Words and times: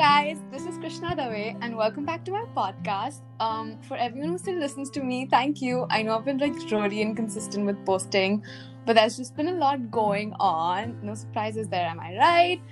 guys, 0.00 0.38
this 0.50 0.64
is 0.64 0.78
Krishna 0.78 1.14
Dave, 1.14 1.56
and 1.60 1.76
welcome 1.76 2.06
back 2.06 2.24
to 2.24 2.30
my 2.30 2.46
podcast. 2.56 3.20
Um, 3.38 3.76
for 3.82 3.98
everyone 3.98 4.30
who 4.30 4.38
still 4.38 4.58
listens 4.58 4.88
to 4.92 5.02
me, 5.02 5.26
thank 5.26 5.60
you. 5.60 5.86
I 5.90 6.00
know 6.00 6.16
I've 6.16 6.24
been 6.24 6.38
like 6.38 6.54
really 6.72 7.02
inconsistent 7.02 7.66
with 7.66 7.84
posting, 7.84 8.42
but 8.86 8.96
there's 8.96 9.18
just 9.18 9.36
been 9.36 9.48
a 9.48 9.52
lot 9.52 9.90
going 9.90 10.32
on. 10.40 10.98
No 11.02 11.14
surprises 11.14 11.68
there, 11.68 11.86
am 11.86 12.00
I 12.00 12.16
right? 12.16 12.62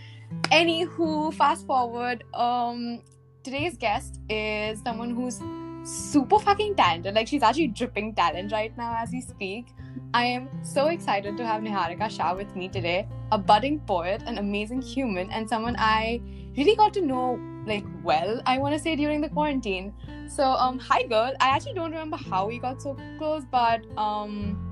Anywho, 0.45 1.35
fast 1.35 1.67
forward. 1.67 2.25
Um, 2.33 3.03
today's 3.43 3.77
guest 3.77 4.21
is 4.31 4.81
someone 4.81 5.15
who's 5.15 5.39
super 5.85 6.39
fucking 6.39 6.77
talented. 6.77 7.15
Like 7.15 7.29
she's 7.29 7.43
actually 7.43 7.69
dripping 7.69 8.15
talent 8.15 8.53
right 8.53 8.75
now 8.79 8.97
as 9.03 9.11
we 9.11 9.21
speak. 9.21 9.67
I 10.15 10.25
am 10.25 10.49
so 10.63 10.87
excited 10.89 11.37
to 11.37 11.47
have 11.47 11.63
Niharika 11.63 12.11
Shah 12.11 12.35
with 12.35 12.55
me 12.57 12.69
today, 12.69 13.07
a 13.33 13.39
budding 13.39 13.81
poet, 13.81 14.23
an 14.27 14.39
amazing 14.39 14.83
human, 14.83 15.31
and 15.31 15.49
someone 15.49 15.77
I 15.79 16.21
really 16.57 16.77
got 16.77 16.95
to 16.95 17.01
know 17.01 17.39
like 17.67 17.85
well, 18.03 18.41
I 18.47 18.59
want 18.59 18.75
to 18.75 18.81
say 18.81 18.97
during 18.97 19.21
the 19.21 19.29
quarantine. 19.29 19.93
So 20.29 20.45
um 20.45 20.79
hi 20.79 21.03
girl. 21.03 21.33
I 21.41 21.49
actually 21.49 21.75
don't 21.75 21.91
remember 21.91 22.17
how 22.17 22.47
we 22.47 22.59
got 22.59 22.83
so 22.83 22.97
close, 23.19 23.45
but 23.51 23.85
um 23.97 24.65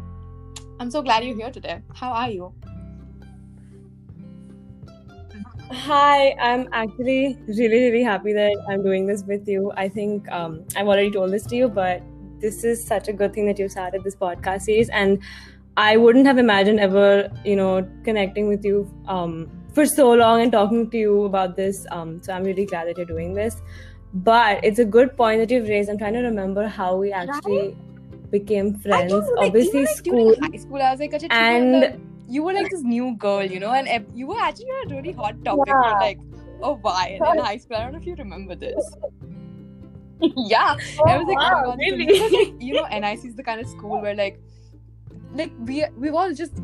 I'm 0.80 0.90
so 0.90 1.02
glad 1.02 1.24
you're 1.24 1.36
here 1.36 1.50
today. 1.50 1.80
How 1.94 2.12
are 2.12 2.30
you? 2.30 2.52
Hi, 5.70 6.32
I'm 6.40 6.68
actually 6.72 7.36
really, 7.48 7.90
really 7.90 8.02
happy 8.04 8.32
that 8.32 8.56
I'm 8.68 8.84
doing 8.84 9.04
this 9.06 9.24
with 9.24 9.48
you. 9.48 9.72
I 9.76 9.88
think 9.88 10.30
um, 10.30 10.64
I've 10.76 10.86
already 10.86 11.10
told 11.10 11.32
this 11.32 11.44
to 11.46 11.56
you, 11.56 11.68
but 11.68 12.02
this 12.40 12.64
is 12.64 12.84
such 12.84 13.08
a 13.08 13.12
good 13.12 13.32
thing 13.32 13.46
that 13.46 13.58
you 13.58 13.68
started 13.68 14.04
this 14.04 14.16
podcast 14.16 14.62
series. 14.62 14.88
And 14.90 15.22
I 15.76 15.96
wouldn't 15.96 16.26
have 16.26 16.38
imagined 16.38 16.80
ever, 16.80 17.30
you 17.44 17.56
know, 17.56 17.88
connecting 18.04 18.48
with 18.48 18.64
you 18.64 18.90
um, 19.08 19.50
for 19.72 19.86
so 19.86 20.12
long 20.12 20.40
and 20.40 20.50
talking 20.50 20.90
to 20.90 20.98
you 20.98 21.24
about 21.24 21.56
this. 21.56 21.86
Um, 21.90 22.22
so 22.22 22.32
I'm 22.32 22.44
really 22.44 22.66
glad 22.66 22.88
that 22.88 22.96
you're 22.96 23.06
doing 23.06 23.34
this. 23.34 23.60
But 24.14 24.64
it's 24.64 24.78
a 24.78 24.84
good 24.84 25.16
point 25.16 25.40
that 25.40 25.50
you've 25.50 25.68
raised. 25.68 25.90
I'm 25.90 25.98
trying 25.98 26.14
to 26.14 26.20
remember 26.20 26.66
how 26.66 26.96
we 26.96 27.12
actually 27.12 27.58
right? 27.58 28.30
became 28.30 28.78
friends. 28.78 29.12
Know, 29.12 29.18
like, 29.18 29.48
Obviously, 29.48 29.84
like, 29.84 29.96
school. 29.96 30.34
High 30.40 30.56
school, 30.56 30.80
I 30.80 30.90
was 30.92 31.00
like, 31.00 31.22
and 31.30 32.00
you 32.28 32.42
were 32.42 32.52
like 32.52 32.70
this 32.70 32.82
new 32.82 33.14
girl, 33.16 33.44
you 33.44 33.60
know, 33.60 33.72
and 33.72 34.06
you 34.14 34.26
were 34.26 34.40
actually 34.40 34.70
a 34.70 34.88
really 34.88 35.12
hot 35.12 35.44
topic 35.44 35.64
yeah. 35.68 35.92
for 35.92 36.00
like 36.00 36.18
a 36.62 36.72
while 36.72 37.32
in 37.32 37.38
high 37.38 37.58
school. 37.58 37.76
I 37.76 37.82
don't 37.82 37.92
know 37.92 37.98
if 37.98 38.06
you 38.06 38.14
remember 38.14 38.54
this. 38.54 38.96
yeah, 40.36 40.76
oh, 40.98 41.04
I 41.04 41.18
was 41.18 41.26
like, 41.26 41.36
wow, 41.36 41.62
oh, 41.66 41.76
really? 41.76 42.06
because, 42.06 42.32
like, 42.32 42.54
you 42.60 42.74
know, 42.74 42.86
NIC 42.86 43.24
is 43.24 43.34
the 43.34 43.42
kind 43.42 43.60
of 43.60 43.66
school 43.66 44.00
where 44.00 44.14
like, 44.14 44.40
like 45.34 45.52
we 45.60 45.84
we've 45.96 46.14
all 46.14 46.32
just 46.32 46.54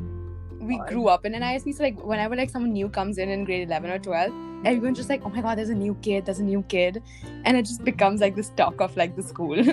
we 0.63 0.79
grew 0.89 1.09
up 1.09 1.27
in 1.27 1.33
NISC. 1.33 1.75
So 1.75 1.83
like, 1.83 2.03
whenever 2.03 2.37
like 2.37 2.51
someone 2.51 2.73
new 2.73 2.89
comes 2.89 3.19
in 3.19 3.29
in 3.29 3.45
grade 3.45 3.69
eleven 3.69 3.91
or 3.91 3.99
twelve, 3.99 4.33
everyone's 4.65 4.97
just 4.97 5.11
like, 5.11 5.23
oh 5.25 5.29
my 5.29 5.43
god, 5.43 5.59
there's 5.59 5.71
a 5.71 5.75
new 5.75 5.95
kid, 6.03 6.25
there's 6.25 6.39
a 6.39 6.45
new 6.45 6.63
kid, 6.69 7.03
and 7.45 7.57
it 7.57 7.65
just 7.65 7.85
becomes 7.85 8.21
like 8.21 8.37
this 8.37 8.51
talk 8.51 8.81
of 8.81 8.97
like 8.97 9.17
the 9.17 9.23
school. 9.23 9.59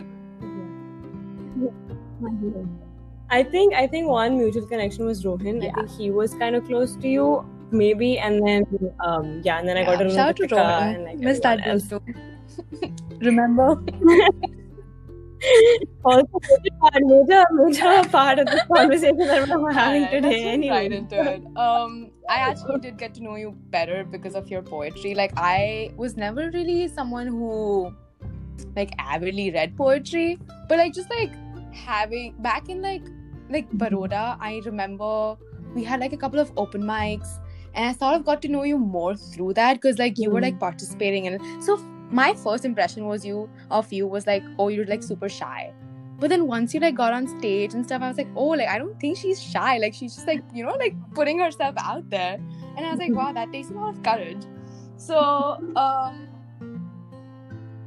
I 3.32 3.44
think 3.44 3.76
I 3.76 3.86
think 3.88 4.08
one 4.08 4.38
mutual 4.38 4.66
connection 4.66 5.06
was 5.06 5.24
Rohan. 5.24 5.62
Yeah. 5.62 5.70
I 5.70 5.74
think 5.74 5.92
he 5.92 6.10
was 6.10 6.34
kind 6.34 6.56
of 6.56 6.66
close 6.66 6.96
to 6.96 7.08
you, 7.08 7.46
maybe, 7.72 8.18
and 8.18 8.46
then 8.46 8.66
um 9.00 9.42
yeah, 9.44 9.60
and 9.60 9.70
then 9.70 9.78
I 9.78 9.86
got 9.86 9.98
to 9.98 10.06
know 10.06 10.14
Shout 10.14 10.38
to 10.38 10.48
Rohan. 10.48 10.96
And, 10.96 11.04
like, 11.06 11.20
Miss 11.20 11.40
that 11.42 11.64
too. 11.64 12.02
Remember? 13.22 13.82
also, 16.04 16.40
major, 17.02 17.46
major 17.52 18.10
part 18.10 18.40
of 18.40 18.46
the 18.48 18.66
conversation 18.74 19.18
that 19.18 19.48
we're 19.50 19.72
having 19.72 20.02
yeah, 20.04 20.10
today. 20.10 20.44
Anyway. 20.44 20.76
Right 20.76 20.92
into 20.92 21.22
it. 21.22 21.42
Um, 21.58 22.12
I 22.28 22.36
actually 22.36 22.80
did 22.80 22.98
get 22.98 23.14
to 23.16 23.24
know 23.24 23.36
you 23.36 23.56
better 23.70 24.04
because 24.04 24.36
of 24.36 24.50
your 24.50 24.62
poetry. 24.62 25.16
Like, 25.16 25.32
I 25.38 25.92
was 25.96 26.18
never 26.18 26.50
really 26.52 26.88
someone 26.88 27.28
who 27.28 27.94
like 28.76 28.92
avidly 29.00 29.52
read 29.52 29.76
poetry, 29.78 30.38
but 30.68 30.78
like 30.78 30.94
just 30.94 31.10
like 31.10 31.32
having 31.74 32.36
back 32.40 32.70
in 32.70 32.82
like 32.82 33.04
like 33.50 33.70
Baroda, 33.72 34.38
I 34.40 34.62
remember 34.66 35.38
we 35.74 35.84
had 35.84 36.00
like 36.00 36.14
a 36.14 36.18
couple 36.18 36.40
of 36.40 36.52
open 36.58 36.84
mics 36.84 37.40
and 37.74 37.86
I 37.86 37.94
sort 37.94 38.16
of 38.16 38.26
got 38.26 38.42
to 38.44 38.48
know 38.48 38.64
you 38.64 38.78
more 38.78 39.16
through 39.16 39.54
that 39.54 39.76
because 39.76 39.98
like 39.98 40.18
you 40.18 40.30
were 40.30 40.42
like 40.42 40.60
participating 40.60 41.28
and. 41.28 41.64
So 41.64 41.80
my 42.12 42.34
first 42.34 42.66
impression 42.66 43.06
was 43.06 43.26
you 43.26 43.50
of 43.72 43.92
you 43.92 44.08
was 44.08 44.28
like, 44.28 44.44
oh, 44.58 44.68
you're 44.70 44.86
like 44.86 45.04
super 45.04 45.30
shy. 45.30 45.74
But 46.20 46.30
then 46.30 46.48
once 46.48 46.74
you 46.74 46.80
like 46.80 46.96
got 46.96 47.14
on 47.14 47.28
stage 47.28 47.74
and 47.74 47.86
stuff, 47.86 48.02
I 48.02 48.08
was 48.10 48.18
like, 48.18 48.28
oh, 48.36 48.48
like 48.48 48.68
I 48.68 48.78
don't 48.78 49.00
think 49.00 49.18
she's 49.18 49.42
shy. 49.42 49.78
Like 49.78 49.94
she's 49.94 50.16
just 50.16 50.28
like, 50.28 50.44
you 50.54 50.66
know, 50.66 50.74
like 50.74 50.96
putting 51.14 51.40
herself 51.40 51.76
out 51.78 52.10
there. 52.10 52.40
And 52.76 52.86
I 52.86 52.90
was 52.92 53.00
like, 53.00 53.14
wow, 53.14 53.32
that 53.32 53.52
takes 53.52 53.70
a 53.70 53.74
lot 53.74 53.96
of 53.96 54.04
courage. 54.04 54.44
So 54.98 55.18
um 55.76 56.28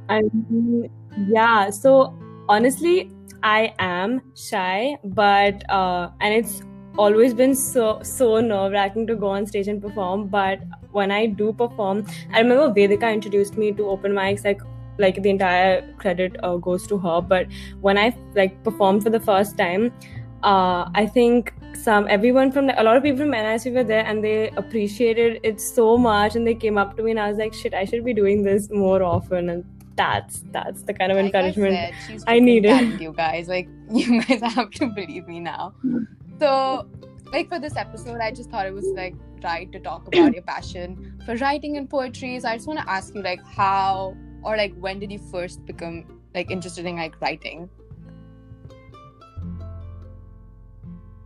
I 0.09 0.21
mean, 0.49 0.89
yeah. 1.27 1.69
So 1.69 2.17
honestly, 2.49 3.11
I 3.43 3.73
am 3.79 4.21
shy, 4.35 4.97
but 5.03 5.69
uh, 5.69 6.09
and 6.21 6.33
it's 6.33 6.61
always 6.97 7.33
been 7.33 7.55
so 7.55 7.99
so 8.03 8.39
nerve 8.39 8.71
wracking 8.71 9.07
to 9.07 9.15
go 9.15 9.27
on 9.27 9.45
stage 9.45 9.67
and 9.67 9.81
perform. 9.81 10.27
But 10.27 10.59
when 10.93 11.11
I 11.11 11.25
do 11.25 11.53
perform, 11.53 12.05
I 12.31 12.39
remember 12.39 12.69
Vedika 12.73 13.11
introduced 13.11 13.57
me 13.57 13.71
to 13.73 13.89
open 13.89 14.13
mics 14.13 14.45
like 14.45 14.61
like 14.99 15.21
the 15.23 15.29
entire 15.29 15.81
credit 15.97 16.35
uh, 16.43 16.55
goes 16.57 16.85
to 16.85 16.99
her 16.99 17.19
but 17.19 17.47
when 17.81 17.97
i 17.97 18.15
like 18.35 18.63
performed 18.63 19.01
for 19.01 19.09
the 19.09 19.19
first 19.19 19.57
time 19.57 19.91
uh, 20.43 20.87
i 20.93 21.03
think 21.03 21.51
some 21.73 22.07
everyone 22.09 22.51
from 22.51 22.67
the, 22.67 22.79
a 22.79 22.83
lot 22.83 22.95
of 22.95 23.03
people 23.03 23.17
from 23.17 23.31
NIC 23.31 23.73
were 23.73 23.83
there 23.83 24.05
and 24.05 24.23
they 24.23 24.49
appreciated 24.51 25.39
it 25.43 25.59
so 25.59 25.97
much 25.97 26.35
and 26.35 26.45
they 26.45 26.53
came 26.53 26.77
up 26.77 26.95
to 26.95 27.03
me 27.03 27.11
and 27.11 27.19
I 27.19 27.27
was 27.27 27.37
like 27.37 27.53
shit 27.53 27.73
I 27.73 27.85
should 27.85 28.05
be 28.05 28.13
doing 28.13 28.43
this 28.43 28.69
more 28.69 29.01
often 29.01 29.49
and 29.49 29.65
that's 29.95 30.43
that's 30.51 30.83
the 30.83 30.93
kind 30.93 31.11
of 31.11 31.17
like 31.17 31.25
encouragement 31.25 31.75
I, 31.75 31.93
said, 32.07 32.23
I 32.27 32.39
needed. 32.39 33.01
You 33.01 33.13
guys, 33.13 33.47
like 33.47 33.67
you 33.91 34.21
guys 34.23 34.41
have 34.41 34.71
to 34.71 34.87
believe 34.87 35.27
me 35.27 35.39
now. 35.39 35.73
So, 36.39 36.87
like 37.31 37.49
for 37.49 37.59
this 37.59 37.75
episode, 37.75 38.19
I 38.19 38.31
just 38.31 38.49
thought 38.49 38.65
it 38.65 38.73
was 38.73 38.85
like 38.95 39.15
right 39.43 39.71
to 39.71 39.79
talk 39.79 40.07
about 40.07 40.33
your 40.33 40.43
passion 40.43 41.21
for 41.25 41.35
writing 41.35 41.77
and 41.77 41.89
poetry. 41.89 42.39
So 42.39 42.49
I 42.49 42.55
just 42.55 42.67
want 42.67 42.79
to 42.79 42.89
ask 42.89 43.13
you, 43.13 43.21
like, 43.21 43.43
how 43.43 44.15
or 44.43 44.57
like 44.57 44.75
when 44.75 44.99
did 44.99 45.11
you 45.11 45.19
first 45.19 45.65
become 45.65 46.21
like 46.35 46.51
interested 46.51 46.85
in 46.85 46.97
like 46.97 47.19
writing? 47.21 47.69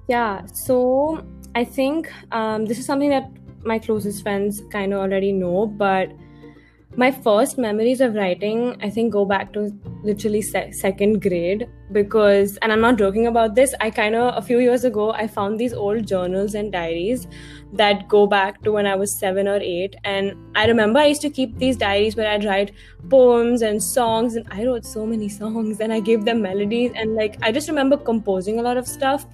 Yeah, 0.08 0.46
so 0.46 1.26
I 1.56 1.64
think 1.64 2.12
um, 2.32 2.66
this 2.66 2.80
is 2.80 2.86
something 2.86 3.10
that 3.10 3.30
my 3.64 3.80
closest 3.80 4.24
friends 4.24 4.62
kind 4.72 4.94
of 4.94 5.00
already 5.00 5.32
know, 5.32 5.68
but 5.68 6.12
my 7.02 7.12
first 7.12 7.60
memories 7.64 8.02
of 8.02 8.16
writing 8.16 8.62
i 8.82 8.90
think 8.90 9.14
go 9.14 9.24
back 9.24 9.54
to 9.54 9.72
literally 10.04 10.42
se- 10.42 10.72
second 10.72 11.22
grade 11.22 11.68
because 11.92 12.58
and 12.64 12.74
i'm 12.74 12.82
not 12.82 12.98
joking 12.98 13.28
about 13.28 13.54
this 13.54 13.76
i 13.82 13.90
kind 13.90 14.16
of 14.16 14.36
a 14.36 14.42
few 14.42 14.60
years 14.60 14.84
ago 14.84 15.12
i 15.12 15.28
found 15.28 15.60
these 15.60 15.74
old 15.74 16.08
journals 16.08 16.56
and 16.56 16.72
diaries 16.72 17.28
that 17.72 18.08
go 18.08 18.26
back 18.26 18.60
to 18.64 18.72
when 18.72 18.88
i 18.88 18.96
was 18.96 19.16
7 19.20 19.48
or 19.48 19.60
8 19.60 19.96
and 20.06 20.34
i 20.56 20.66
remember 20.66 21.00
i 21.00 21.06
used 21.06 21.22
to 21.22 21.30
keep 21.30 21.56
these 21.60 21.78
diaries 21.78 22.16
where 22.16 22.32
i'd 22.32 22.46
write 22.46 22.72
poems 23.10 23.62
and 23.62 23.82
songs 23.84 24.36
and 24.36 24.48
i 24.50 24.66
wrote 24.66 24.84
so 24.84 25.06
many 25.06 25.30
songs 25.30 25.80
and 25.80 25.94
i 25.94 26.00
gave 26.00 26.26
them 26.26 26.42
melodies. 26.42 26.92
And 26.96 27.16
like 27.16 27.38
i 27.44 27.52
just 27.52 27.70
remember 27.70 27.96
composing 27.96 28.60
a 28.60 28.62
lot 28.62 28.78
of 28.78 28.88
stuff. 28.88 29.26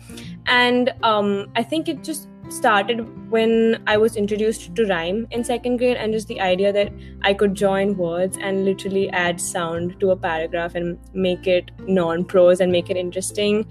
And 0.48 0.94
um 1.04 1.48
i 1.56 1.64
think 1.64 1.88
it 1.88 2.04
just 2.04 2.28
started 2.54 3.32
when 3.32 3.84
I 3.88 3.98
was 3.98 4.16
introduced 4.16 4.76
to 4.76 4.86
rhyme 4.86 5.28
in 5.32 5.44
second 5.44 5.78
grade, 5.78 5.98
and 5.98 6.14
just 6.14 6.28
the 6.28 6.40
idea 6.40 6.72
that 6.72 6.92
I 7.22 7.34
could 7.34 7.56
join 7.56 7.98
words 7.98 8.38
and 8.40 8.64
literally 8.66 9.10
add 9.10 9.42
sound 9.42 10.00
to 10.00 10.12
a 10.12 10.16
paragraph 10.16 10.76
and 10.76 11.00
make 11.14 11.48
it 11.48 11.72
non 11.88 12.24
prose 12.24 12.60
and 12.60 12.72
make 12.72 12.90
it 12.90 12.98
interesting. 12.98 13.66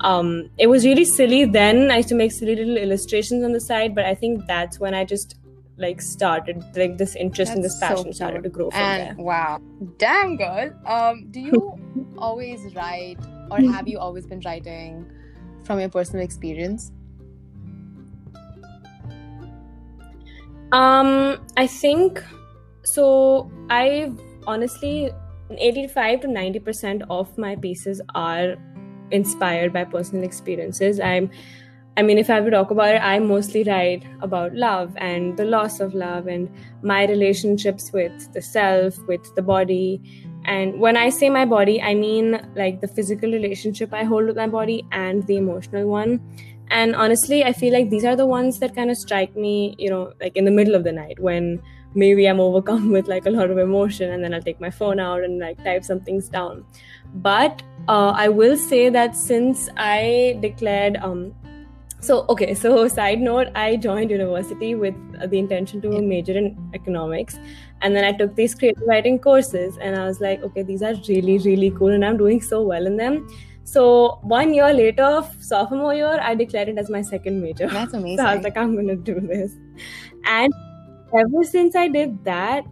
Um, 0.00 0.50
it 0.58 0.66
was 0.66 0.84
really 0.84 1.06
silly 1.06 1.44
then. 1.46 1.90
I 1.90 1.96
used 1.98 2.08
to 2.10 2.14
make 2.14 2.32
silly 2.32 2.54
little 2.54 2.76
illustrations 2.76 3.42
on 3.44 3.52
the 3.52 3.60
side, 3.60 3.94
but 3.94 4.04
I 4.04 4.14
think 4.14 4.46
that's 4.46 4.78
when 4.78 4.94
I 4.94 5.04
just 5.04 5.36
like 5.78 6.00
started 6.00 6.64
like 6.74 6.96
this 6.96 7.14
interest 7.16 7.52
in 7.52 7.60
this 7.60 7.78
passion 7.78 8.06
so 8.06 8.12
started 8.12 8.42
to 8.42 8.48
grow 8.48 8.70
from 8.70 8.80
and 8.80 9.18
there. 9.18 9.24
wow 9.24 9.60
damn 9.98 10.36
girl 10.36 10.70
um 10.86 11.26
do 11.30 11.40
you 11.40 12.14
always 12.18 12.74
write 12.74 13.18
or 13.50 13.60
have 13.60 13.86
you 13.86 13.98
always 13.98 14.26
been 14.26 14.40
writing 14.40 15.04
from 15.64 15.78
your 15.78 15.90
personal 15.90 16.24
experience 16.24 16.92
Um, 20.72 21.38
I 21.56 21.66
think 21.66 22.22
so. 22.82 23.50
I 23.70 24.12
honestly, 24.46 25.10
85 25.50 26.20
to 26.22 26.28
90 26.28 26.58
percent 26.60 27.02
of 27.08 27.36
my 27.38 27.56
pieces 27.56 28.00
are 28.14 28.56
inspired 29.10 29.72
by 29.72 29.84
personal 29.84 30.24
experiences. 30.24 30.98
I'm, 30.98 31.30
I 31.96 32.02
mean, 32.02 32.18
if 32.18 32.28
I 32.28 32.34
have 32.34 32.44
to 32.44 32.50
talk 32.50 32.70
about 32.70 32.94
it, 32.94 32.98
I 32.98 33.18
mostly 33.20 33.62
write 33.64 34.04
about 34.20 34.54
love 34.54 34.92
and 34.96 35.36
the 35.36 35.44
loss 35.44 35.80
of 35.80 35.94
love 35.94 36.26
and 36.26 36.50
my 36.82 37.06
relationships 37.06 37.90
with 37.92 38.32
the 38.32 38.42
self, 38.42 38.98
with 39.06 39.34
the 39.34 39.42
body. 39.42 40.02
And 40.44 40.78
when 40.78 40.96
I 40.96 41.10
say 41.10 41.30
my 41.30 41.44
body, 41.44 41.80
I 41.80 41.94
mean 41.94 42.40
like 42.54 42.80
the 42.80 42.88
physical 42.88 43.30
relationship 43.30 43.94
I 43.94 44.04
hold 44.04 44.26
with 44.26 44.36
my 44.36 44.46
body 44.46 44.84
and 44.92 45.26
the 45.26 45.36
emotional 45.36 45.86
one 45.86 46.20
and 46.70 46.94
honestly 46.96 47.44
i 47.44 47.52
feel 47.52 47.72
like 47.72 47.90
these 47.90 48.04
are 48.04 48.16
the 48.16 48.26
ones 48.26 48.58
that 48.58 48.74
kind 48.74 48.90
of 48.90 48.96
strike 48.96 49.36
me 49.36 49.74
you 49.78 49.90
know 49.90 50.12
like 50.20 50.36
in 50.36 50.44
the 50.44 50.50
middle 50.50 50.74
of 50.74 50.84
the 50.84 50.92
night 50.92 51.18
when 51.20 51.60
maybe 51.96 52.26
I'm 52.26 52.40
overcome 52.48 52.92
with 52.92 53.08
like 53.08 53.26
a 53.26 53.30
lot 53.30 53.50
of 53.50 53.58
emotion 53.58 54.12
and 54.12 54.22
then 54.22 54.34
I'll 54.34 54.42
take 54.42 54.60
my 54.60 54.70
phone 54.70 55.00
out 55.00 55.24
and 55.24 55.38
like 55.38 55.62
type 55.64 55.84
some 55.84 56.00
things 56.00 56.28
down. 56.28 56.64
But 57.14 57.62
uh, 57.88 58.12
I 58.14 58.28
will 58.28 58.56
say 58.56 58.90
that 58.90 59.16
since 59.16 59.68
I 59.76 60.38
declared 60.42 60.98
um, 60.98 61.34
so 62.00 62.26
okay 62.28 62.54
so 62.54 62.86
side 62.96 63.20
note 63.20 63.48
i 63.54 63.74
joined 63.74 64.10
university 64.10 64.74
with 64.74 64.94
the 65.30 65.38
intention 65.38 65.80
to 65.80 66.02
major 66.02 66.36
in 66.36 66.56
economics 66.74 67.38
and 67.80 67.96
then 67.96 68.04
i 68.04 68.12
took 68.12 68.34
these 68.36 68.54
creative 68.54 68.82
writing 68.86 69.18
courses 69.18 69.78
and 69.78 69.96
i 69.96 70.04
was 70.04 70.20
like 70.20 70.42
okay 70.42 70.62
these 70.62 70.82
are 70.82 70.94
really 71.08 71.38
really 71.38 71.70
cool 71.70 71.88
and 71.88 72.04
i'm 72.04 72.18
doing 72.18 72.40
so 72.40 72.60
well 72.62 72.86
in 72.86 72.98
them 72.98 73.26
so 73.66 74.20
one 74.22 74.54
year 74.54 74.72
later 74.72 75.24
sophomore 75.40 75.92
year 75.92 76.18
i 76.22 76.34
declared 76.34 76.68
it 76.68 76.78
as 76.78 76.88
my 76.88 77.02
second 77.02 77.42
major. 77.42 77.66
That's 77.66 77.94
amazing. 77.94 78.18
so 78.24 78.24
i 78.24 78.34
was 78.36 78.44
like 78.44 78.56
i'm 78.56 78.76
gonna 78.76 78.96
do 78.96 79.20
this. 79.20 79.52
And 80.24 80.52
ever 81.18 81.42
since 81.42 81.74
i 81.74 81.88
did 81.88 82.24
that 82.24 82.64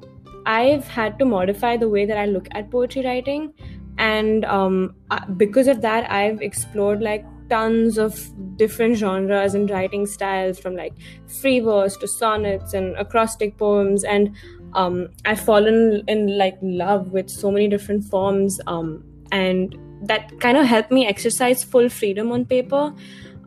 i've 0.47 0.87
had 0.87 1.19
to 1.19 1.25
modify 1.25 1.77
the 1.77 1.89
way 1.89 2.07
that 2.07 2.17
i 2.17 2.27
look 2.27 2.47
at 2.53 2.71
poetry 2.71 3.05
writing. 3.05 3.53
And 3.99 4.45
um, 4.45 4.95
because 5.37 5.67
of 5.67 5.81
that 5.83 6.11
i've 6.11 6.41
explored 6.43 7.03
like 7.03 7.25
tons 7.51 7.99
of 7.99 8.19
different 8.57 8.97
genres 8.97 9.55
and 9.55 9.69
writing 9.71 10.07
styles 10.07 10.61
from 10.61 10.77
like 10.77 10.95
free 11.41 11.59
verse 11.61 11.97
to 11.97 12.09
sonnets 12.09 12.73
and 12.73 12.97
acrostic 12.97 13.59
poems. 13.59 14.05
And 14.05 14.35
um, 14.75 15.09
i've 15.25 15.41
fallen 15.41 16.05
in 16.09 16.39
like 16.39 16.57
love 16.63 17.09
with 17.13 17.29
so 17.31 17.51
many 17.51 17.69
different 17.69 18.05
forms 18.05 18.61
um, 18.67 19.05
and 19.33 19.77
that 20.07 20.39
kind 20.41 20.57
of 20.57 20.67
helped 20.67 20.91
me 20.91 21.07
exercise 21.07 21.65
full 21.65 21.89
freedom 21.89 22.33
on 22.33 22.45
paper 22.45 22.93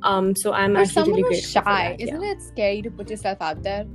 um, 0.04 0.36
so 0.36 0.54
i'm 0.54 0.74
For 0.74 0.81
actually 0.81 1.09
really 1.12 1.24
grateful 1.24 1.62
shy, 1.63 1.95
that, 1.98 2.01
isn't 2.01 2.21
yeah. 2.21 2.31
it 2.31 2.42
scary 2.42 2.81
to 2.81 2.92
put 2.92 3.09
yourself 3.09 3.42
out 3.42 3.63
there? 3.63 3.86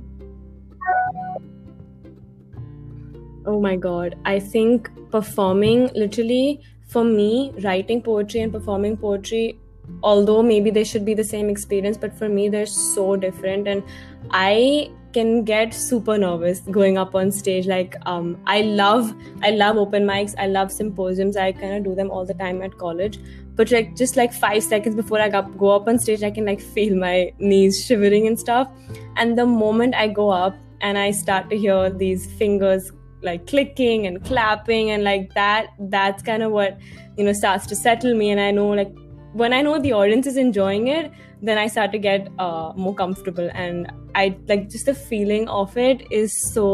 Oh 3.45 3.59
my 3.59 3.75
god. 3.75 4.15
I 4.25 4.39
think 4.39 4.89
performing 5.11 5.89
literally 5.95 6.61
for 6.87 7.03
me, 7.03 7.53
writing 7.63 8.01
poetry 8.01 8.41
and 8.41 8.51
performing 8.51 8.97
poetry, 8.97 9.59
although 10.01 10.43
maybe 10.43 10.69
they 10.69 10.83
should 10.83 11.05
be 11.05 11.13
the 11.13 11.23
same 11.23 11.49
experience, 11.49 11.97
but 11.97 12.17
for 12.17 12.29
me 12.29 12.49
they're 12.49 12.65
so 12.65 13.15
different 13.15 13.67
and 13.67 13.83
I 14.31 14.91
can 15.13 15.43
get 15.43 15.73
super 15.73 16.17
nervous 16.17 16.59
going 16.77 16.97
up 16.97 17.15
on 17.15 17.31
stage. 17.31 17.67
Like 17.67 17.95
um 18.05 18.37
I 18.45 18.61
love 18.61 19.13
I 19.41 19.51
love 19.51 19.77
open 19.77 20.05
mics. 20.05 20.35
I 20.37 20.47
love 20.47 20.71
symposiums. 20.71 21.37
I 21.37 21.51
kind 21.51 21.75
of 21.77 21.83
do 21.83 21.95
them 21.95 22.11
all 22.11 22.25
the 22.25 22.33
time 22.33 22.61
at 22.61 22.77
college. 22.77 23.19
But 23.55 23.71
like 23.71 23.95
just 23.95 24.17
like 24.17 24.33
5 24.33 24.63
seconds 24.63 24.95
before 24.95 25.19
I 25.19 25.29
go 25.29 25.69
up 25.69 25.87
on 25.87 25.99
stage 25.99 26.23
I 26.23 26.31
can 26.31 26.45
like 26.45 26.59
feel 26.59 26.95
my 26.95 27.31
knees 27.37 27.85
shivering 27.85 28.27
and 28.27 28.39
stuff. 28.39 28.67
And 29.15 29.37
the 29.37 29.45
moment 29.45 29.95
I 29.95 30.07
go 30.07 30.29
up 30.29 30.55
and 30.81 30.97
I 30.97 31.11
start 31.11 31.49
to 31.51 31.57
hear 31.57 31.89
these 31.89 32.25
fingers 32.41 32.91
like 33.21 33.47
clicking 33.47 34.05
and 34.07 34.23
clapping 34.25 34.89
and 34.91 35.03
like 35.03 35.33
that 35.33 35.67
that's 35.79 36.21
kind 36.21 36.43
of 36.43 36.51
what 36.51 36.77
you 37.17 37.23
know 37.23 37.33
starts 37.33 37.67
to 37.67 37.75
settle 37.75 38.15
me. 38.15 38.31
And 38.31 38.41
i 38.41 38.51
know 38.51 38.69
like 38.69 38.93
when 39.41 39.53
i 39.53 39.61
know 39.61 39.79
the 39.79 39.91
audience 39.93 40.27
is 40.27 40.37
enjoying 40.37 40.87
it 40.87 41.11
then 41.41 41.57
i 41.57 41.67
start 41.67 41.91
to 41.91 41.97
get 41.97 42.27
uh, 42.39 42.71
more 42.75 42.93
comfortable 42.95 43.49
and 43.53 43.91
i 44.15 44.35
like 44.47 44.69
just 44.69 44.85
the 44.85 44.93
feeling 44.93 45.47
of 45.49 45.75
it 45.77 46.05
is 46.11 46.31
so 46.53 46.67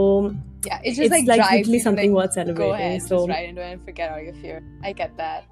Yeah, 0.65 0.79
it's 0.83 0.97
just 0.97 1.05
it's 1.05 1.11
like, 1.11 1.27
like 1.27 1.37
drives 1.39 1.55
literally 1.57 1.79
something 1.83 2.13
like, 2.13 2.23
worth 2.23 2.33
celebrating 2.33 2.71
Go 2.71 2.73
ahead, 2.73 3.01
so 3.03 3.17
just 3.19 3.29
right 3.29 3.47
into 3.49 3.61
it 3.65 3.71
and 3.73 3.83
forget 3.85 4.11
all 4.11 4.19
your 4.19 4.33
fear. 4.41 4.57
I 4.83 4.91
get 5.01 5.15
that. 5.19 5.45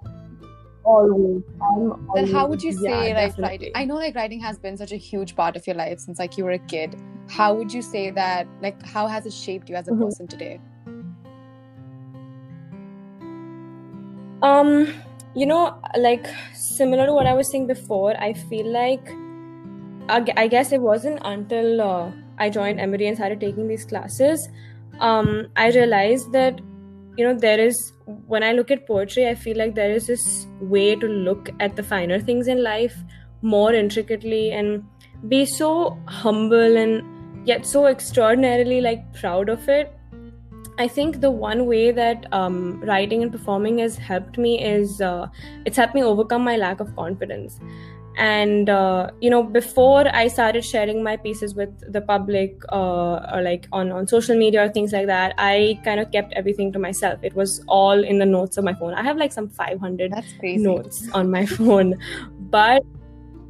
always 0.84 1.44
I'm 1.68 1.86
Then 2.18 2.28
how 2.34 2.44
would 2.50 2.62
you 2.66 2.72
yeah, 2.72 2.90
say 2.90 3.14
like 3.14 3.16
definitely. 3.16 3.44
writing? 3.44 3.72
I 3.76 3.86
know 3.92 3.96
like 4.02 4.16
writing 4.20 4.42
has 4.48 4.60
been 4.66 4.76
such 4.82 4.92
a 4.98 4.98
huge 4.98 5.34
part 5.40 5.56
of 5.62 5.66
your 5.70 5.78
life 5.78 6.00
since 6.08 6.20
like 6.24 6.38
you 6.38 6.44
were 6.50 6.56
a 6.58 6.60
kid. 6.74 6.98
How 7.38 7.54
would 7.54 7.72
you 7.78 7.82
say 7.82 8.04
that? 8.20 8.48
Like, 8.68 8.86
how 8.96 9.08
has 9.08 9.26
it 9.26 9.34
shaped 9.34 9.70
you 9.70 9.76
as 9.84 9.88
a 9.88 9.92
Mhm. 9.96 10.04
person 10.06 10.28
today? 10.36 10.60
um 14.44 14.94
you 15.38 15.46
know 15.46 15.80
like 15.98 16.28
similar 16.54 17.06
to 17.06 17.14
what 17.14 17.28
i 17.28 17.34
was 17.40 17.50
saying 17.52 17.68
before 17.68 18.14
i 18.28 18.34
feel 18.34 18.70
like 18.76 19.10
i 20.44 20.48
guess 20.48 20.72
it 20.72 20.82
wasn't 20.82 21.20
until 21.32 21.82
uh, 21.82 22.12
i 22.40 22.50
joined 22.50 22.80
emory 22.80 23.08
and 23.08 23.18
started 23.18 23.40
taking 23.40 23.68
these 23.68 23.86
classes 23.86 24.48
um 25.00 25.30
i 25.56 25.68
realized 25.76 26.32
that 26.32 26.60
you 27.18 27.28
know 27.28 27.34
there 27.46 27.60
is 27.60 27.78
when 28.34 28.44
i 28.44 28.52
look 28.52 28.72
at 28.72 28.88
poetry 28.88 29.28
i 29.28 29.36
feel 29.36 29.58
like 29.58 29.76
there 29.76 29.92
is 29.92 30.08
this 30.08 30.48
way 30.62 30.96
to 30.96 31.08
look 31.08 31.50
at 31.60 31.76
the 31.76 31.84
finer 31.84 32.20
things 32.20 32.48
in 32.48 32.64
life 32.64 32.98
more 33.42 33.74
intricately 33.74 34.52
and 34.52 34.84
be 35.28 35.46
so 35.46 35.72
humble 36.08 36.78
and 36.78 37.48
yet 37.48 37.66
so 37.66 37.86
extraordinarily 37.88 38.82
like 38.82 39.06
proud 39.14 39.50
of 39.50 39.70
it 39.70 39.97
I 40.78 40.88
think 40.88 41.22
the 41.22 41.32
one 41.32 41.66
way 41.66 41.92
that 41.92 42.32
um, 42.32 42.80
writing 42.82 43.24
and 43.24 43.32
performing 43.32 43.80
has 43.80 43.98
helped 43.98 44.38
me 44.38 44.64
is 44.64 45.02
uh, 45.02 45.28
it's 45.66 45.78
helped 45.78 45.96
me 45.96 46.04
overcome 46.04 46.44
my 46.44 46.56
lack 46.58 46.80
of 46.80 46.96
confidence. 46.96 47.60
And 48.18 48.68
uh, 48.68 49.12
you 49.22 49.30
know, 49.30 49.44
before 49.44 50.08
I 50.14 50.28
started 50.28 50.66
sharing 50.66 51.04
my 51.04 51.18
pieces 51.18 51.54
with 51.54 51.70
the 51.94 52.02
public, 52.02 52.60
uh, 52.72 53.32
or 53.34 53.42
like 53.44 53.68
on 53.72 53.92
on 53.92 54.08
social 54.08 54.36
media 54.36 54.64
or 54.64 54.70
things 54.70 54.92
like 54.92 55.06
that, 55.06 55.36
I 55.38 55.80
kind 55.84 56.00
of 56.00 56.12
kept 56.12 56.34
everything 56.34 56.72
to 56.74 56.80
myself. 56.80 57.20
It 57.24 57.36
was 57.36 57.64
all 57.68 58.04
in 58.04 58.18
the 58.18 58.26
notes 58.26 58.58
of 58.58 58.64
my 58.64 58.74
phone. 58.74 58.96
I 58.96 59.04
have 59.04 59.18
like 59.18 59.32
some 59.32 59.50
500 59.50 60.12
That's 60.12 60.34
crazy. 60.40 60.64
notes 60.64 61.08
on 61.14 61.30
my 61.30 61.46
phone, 61.58 61.96
but 62.40 62.84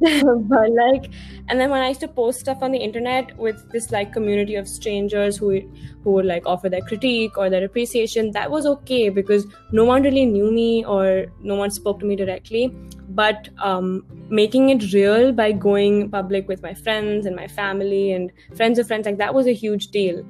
but 0.00 0.70
like 0.72 1.10
and 1.48 1.58
then 1.58 1.70
when 1.70 1.82
i 1.82 1.88
used 1.88 2.00
to 2.00 2.08
post 2.08 2.38
stuff 2.40 2.58
on 2.62 2.70
the 2.70 2.78
internet 2.78 3.36
with 3.36 3.70
this 3.72 3.90
like 3.90 4.12
community 4.12 4.54
of 4.54 4.68
strangers 4.68 5.36
who 5.36 5.60
who 6.04 6.12
would 6.12 6.24
like 6.24 6.46
offer 6.46 6.68
their 6.68 6.80
critique 6.82 7.36
or 7.36 7.50
their 7.50 7.64
appreciation 7.64 8.30
that 8.30 8.50
was 8.50 8.64
okay 8.64 9.08
because 9.08 9.46
no 9.72 9.84
one 9.84 10.02
really 10.02 10.24
knew 10.24 10.52
me 10.52 10.84
or 10.84 11.26
no 11.40 11.56
one 11.56 11.70
spoke 11.70 11.98
to 11.98 12.06
me 12.06 12.14
directly 12.14 12.72
but 13.10 13.48
um, 13.62 14.04
making 14.28 14.68
it 14.70 14.92
real 14.92 15.32
by 15.32 15.50
going 15.50 16.10
public 16.10 16.46
with 16.46 16.62
my 16.62 16.74
friends 16.74 17.26
and 17.26 17.34
my 17.34 17.48
family 17.48 18.12
and 18.12 18.30
friends 18.54 18.78
of 18.78 18.86
friends 18.86 19.06
like 19.06 19.16
that 19.16 19.34
was 19.34 19.46
a 19.46 19.54
huge 19.54 19.88
deal 19.88 20.24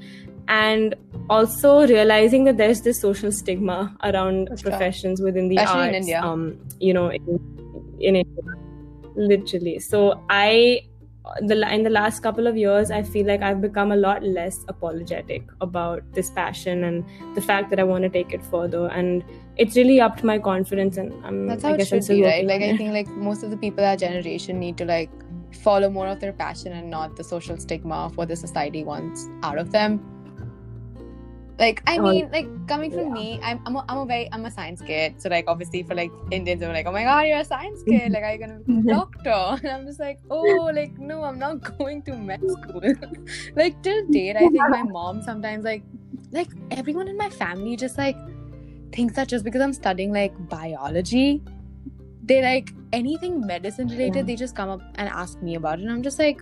and 0.49 0.95
also 1.29 1.87
realizing 1.87 2.45
that 2.45 2.57
there's 2.57 2.81
this 2.81 3.01
social 3.01 3.31
stigma 3.31 3.95
around 4.03 4.49
sure. 4.49 4.71
professions 4.71 5.21
within 5.21 5.49
the 5.49 5.57
Especially 5.57 5.81
in 5.81 5.95
arts 5.95 5.97
India. 5.97 6.23
um 6.23 6.59
you 6.81 6.95
know 6.95 7.11
in, 7.11 7.97
in 8.01 8.17
India 8.17 8.68
literally 9.19 9.79
so 9.79 10.23
i 10.31 10.81
the 11.43 11.75
in 11.75 11.83
the 11.83 11.91
last 11.91 12.23
couple 12.23 12.47
of 12.47 12.57
years 12.57 12.91
i 12.91 13.03
feel 13.03 13.27
like 13.27 13.43
i've 13.43 13.61
become 13.61 13.93
a 13.93 13.97
lot 13.97 14.23
less 14.23 14.65
apologetic 14.69 15.43
about 15.61 16.03
this 16.15 16.31
passion 16.31 16.85
and 16.85 17.05
the 17.35 17.41
fact 17.41 17.69
that 17.69 17.79
i 17.79 17.85
want 17.85 18.03
to 18.03 18.09
take 18.09 18.33
it 18.33 18.43
further 18.43 18.87
and 18.89 19.25
it's 19.57 19.77
really 19.77 20.01
upped 20.01 20.25
my 20.25 20.39
confidence 20.39 20.97
and 20.97 21.13
i'm 21.27 21.47
That's 21.47 21.63
how 21.63 21.75
it 21.75 21.79
guess 21.79 21.93
I'm 21.93 22.01
should 22.01 22.17
be, 22.17 22.25
right? 22.25 22.47
Like 22.47 22.63
I 22.63 22.77
think 22.77 22.93
like 22.93 23.09
most 23.09 23.43
of 23.43 23.51
the 23.51 23.57
people 23.57 23.85
our 23.85 23.97
generation 23.97 24.59
need 24.59 24.79
to 24.79 24.85
like 24.85 25.11
follow 25.53 25.91
more 25.91 26.07
of 26.07 26.21
their 26.21 26.33
passion 26.33 26.73
and 26.73 26.91
not 26.91 27.17
the 27.17 27.25
social 27.25 27.57
stigma 27.59 27.97
of 28.07 28.17
what 28.17 28.29
the 28.29 28.37
society 28.37 28.85
wants 28.85 29.29
out 29.43 29.59
of 29.59 29.73
them. 29.73 30.01
Like 31.59 31.83
I 31.89 31.99
Oh, 31.99 32.03
mean, 32.11 32.31
like 32.31 32.47
coming 32.69 32.91
from 32.93 33.07
yeah. 33.09 33.13
me, 33.21 33.41
I'm 33.43 33.61
I'm 33.67 33.75
a, 33.77 33.85
I'm 33.89 33.99
a 33.99 34.07
very 34.07 34.29
I'm 34.33 34.45
a 34.47 34.51
science 34.51 34.81
kid. 34.81 35.21
So 35.21 35.29
like 35.29 35.45
obviously 35.49 35.83
for 35.83 35.95
like 35.97 36.13
Indians, 36.31 36.61
they're 36.61 36.73
like, 36.73 36.87
oh 36.87 36.93
my 36.93 37.03
god, 37.03 37.23
you're 37.27 37.39
a 37.39 37.45
science 37.45 37.83
kid. 37.83 38.13
Like 38.17 38.23
are 38.23 38.33
you 38.35 38.39
gonna 38.39 38.61
be 38.61 38.79
a 38.79 38.95
doctor? 38.95 39.31
And 39.67 39.73
I'm 39.73 39.87
just 39.87 39.99
like, 39.99 40.19
oh, 40.31 40.71
like 40.73 40.97
no, 40.99 41.25
I'm 41.25 41.39
not 41.39 41.63
going 41.79 42.03
to 42.03 42.17
med 42.17 42.41
school. 42.49 42.83
like 43.57 43.83
till 43.83 44.07
date, 44.07 44.37
I 44.37 44.41
think 44.41 44.69
my 44.69 44.83
mom 44.85 45.21
sometimes 45.23 45.65
like 45.65 45.83
like 46.31 46.49
everyone 46.71 47.09
in 47.09 47.17
my 47.17 47.29
family 47.31 47.75
just 47.77 47.99
like 47.99 48.17
thinks 48.93 49.15
that 49.17 49.29
just 49.29 49.45
because 49.45 49.61
I'm 49.61 49.73
studying 49.73 50.13
like 50.13 50.33
biology, 50.49 51.43
they 52.23 52.41
like 52.43 52.73
anything 52.93 53.41
medicine 53.47 53.89
related, 53.89 54.17
Yeah. 54.17 54.23
they 54.23 54.37
just 54.37 54.55
come 54.55 54.69
up 54.69 54.81
and 54.95 55.09
ask 55.09 55.43
me 55.43 55.57
about 55.57 55.79
it. 55.81 55.83
And 55.83 55.91
I'm 55.91 56.03
just 56.03 56.19
like, 56.21 56.41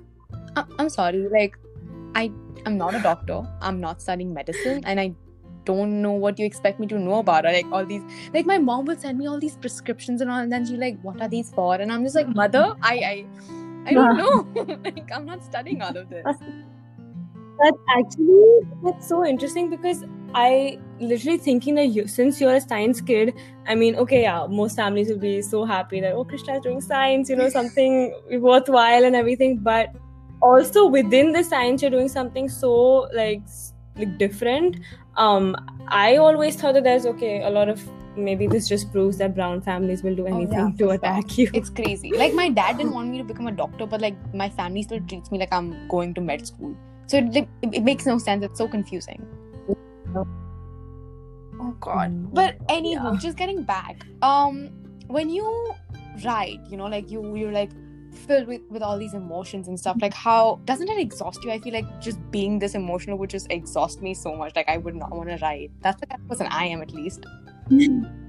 I- 0.57 0.65
I'm 0.79 0.89
sorry, 0.91 1.27
like 1.29 1.57
I 2.17 2.31
I'm 2.65 2.79
not 2.79 2.95
a 2.95 3.01
doctor. 3.01 3.43
I'm 3.61 3.81
not 3.81 4.03
studying 4.03 4.35
medicine, 4.35 4.83
and 4.85 5.01
I 5.01 5.13
don't 5.65 6.01
know 6.03 6.13
what 6.13 6.39
you 6.39 6.47
expect 6.47 6.81
me 6.81 6.87
to 6.93 6.99
know 6.99 7.19
about 7.19 7.45
it. 7.45 7.53
Like 7.59 7.73
all 7.73 7.85
these, 7.85 8.03
like 8.35 8.47
my 8.47 8.59
mom 8.59 8.87
will 8.87 8.97
send 8.97 9.19
me 9.19 9.27
all 9.27 9.39
these 9.39 9.57
prescriptions 9.57 10.21
and 10.21 10.31
all, 10.31 10.41
and 10.47 10.53
then 10.53 10.67
she's 10.67 10.79
like, 10.87 11.01
"What 11.03 11.21
are 11.21 11.29
these 11.29 11.53
for?" 11.61 11.75
And 11.77 11.93
I'm 11.93 12.05
just 12.05 12.17
like, 12.23 12.35
"Mother, 12.43 12.65
I 12.83 12.95
I 13.13 13.27
I 13.87 13.95
don't 14.01 14.17
know. 14.17 14.79
like 14.85 15.11
I'm 15.13 15.27
not 15.27 15.45
studying 15.51 15.83
all 15.83 15.97
of 16.05 16.09
this." 16.09 16.25
That's 17.63 17.79
actually 17.99 18.61
that's 18.85 19.09
so 19.09 19.25
interesting 19.25 19.71
because 19.71 20.05
I 20.35 20.79
literally 21.01 21.39
thinking 21.39 21.75
that 21.77 21.87
you 21.87 22.07
since 22.07 22.41
you're 22.41 22.55
a 22.55 22.61
science 22.61 23.01
kid, 23.01 23.33
I 23.67 23.75
mean, 23.75 23.97
okay, 23.97 24.23
yeah, 24.23 24.47
most 24.49 24.77
families 24.77 25.09
will 25.09 25.19
be 25.19 25.41
so 25.41 25.65
happy 25.65 26.01
that 26.01 26.13
oh 26.13 26.25
Krishna 26.25 26.57
is 26.57 26.63
doing 26.63 26.81
science, 26.83 27.31
you 27.31 27.37
know, 27.37 27.49
something 27.49 28.15
worthwhile 28.31 29.05
and 29.05 29.17
everything. 29.17 29.59
But 29.59 29.89
also 30.43 30.87
within 30.87 31.33
the 31.33 31.43
science, 31.43 31.83
you're 31.83 31.91
doing 31.91 32.09
something 32.09 32.49
so 32.49 33.09
like 33.15 33.43
like 33.97 34.19
different. 34.19 34.79
Um, 35.17 35.57
I 35.89 36.17
always 36.17 36.57
thought 36.57 36.75
that 36.75 36.85
there's 36.85 37.07
okay, 37.07 37.43
a 37.43 37.51
lot 37.51 37.69
of 37.69 37.83
maybe 38.17 38.47
this 38.47 38.67
just 38.69 38.91
proves 38.93 39.19
that 39.19 39.35
brown 39.35 39.61
families 39.61 40.03
will 40.03 40.15
do 40.15 40.23
Oh, 40.27 40.35
anything 40.37 40.59
yeah, 40.59 40.77
to 40.79 40.91
attack 40.91 41.37
you. 41.39 41.51
It's 41.53 41.69
crazy. 41.71 42.13
Like 42.13 42.33
my 42.35 42.49
dad 42.49 42.79
didn't 42.79 42.93
want 42.93 43.09
me 43.11 43.19
to 43.19 43.25
become 43.25 43.47
a 43.47 43.53
doctor, 43.53 43.87
but 43.87 44.01
like 44.01 44.17
my 44.35 44.49
family 44.49 44.83
still 44.83 45.01
treats 45.01 45.31
me 45.31 45.39
like 45.39 45.53
I'm 45.53 45.87
going 45.89 46.15
to 46.15 46.21
med 46.21 46.47
school. 46.47 46.75
So 47.07 47.19
it, 47.19 47.33
like, 47.33 47.49
it, 47.63 47.75
it 47.75 47.83
makes 47.85 48.07
no 48.07 48.19
sense. 48.19 48.45
It's 48.45 48.59
so 48.59 48.67
confusing. 48.69 49.25
Oh 51.61 51.73
god. 51.81 52.11
Mm, 52.11 52.35
But 52.35 52.59
anywho, 52.69 53.13
yeah. 53.13 53.19
just 53.19 53.37
getting 53.37 53.63
back. 53.63 54.01
Um, 54.23 54.71
when 55.09 55.31
you 55.31 55.75
write, 56.25 56.59
you 56.71 56.77
know, 56.77 56.87
like 56.87 57.11
you 57.11 57.35
you're 57.37 57.53
like 57.53 57.71
filled 58.17 58.49
with 58.49 58.63
with 58.71 58.83
all 58.83 58.99
these 58.99 59.15
emotions 59.15 59.69
and 59.69 59.79
stuff. 59.79 59.97
Like 60.01 60.15
how 60.15 60.61
doesn't 60.65 60.89
it 60.89 60.99
exhaust 60.99 61.45
you? 61.45 61.51
I 61.53 61.59
feel 61.59 61.73
like 61.73 62.01
just 62.01 62.19
being 62.31 62.59
this 62.59 62.75
emotional 62.75 63.19
would 63.19 63.31
just 63.31 63.47
exhaust 63.51 64.03
me 64.03 64.15
so 64.15 64.35
much. 64.35 64.57
Like 64.57 64.69
I 64.69 64.79
would 64.79 64.95
not 64.95 65.11
want 65.11 65.29
to 65.29 65.39
write. 65.43 65.71
That's 65.81 66.01
the 66.01 66.07
kind 66.07 66.21
of 66.21 66.29
person 66.29 66.47
I 66.51 66.67
am 66.67 66.83
at 66.83 66.93
least. 66.93 67.25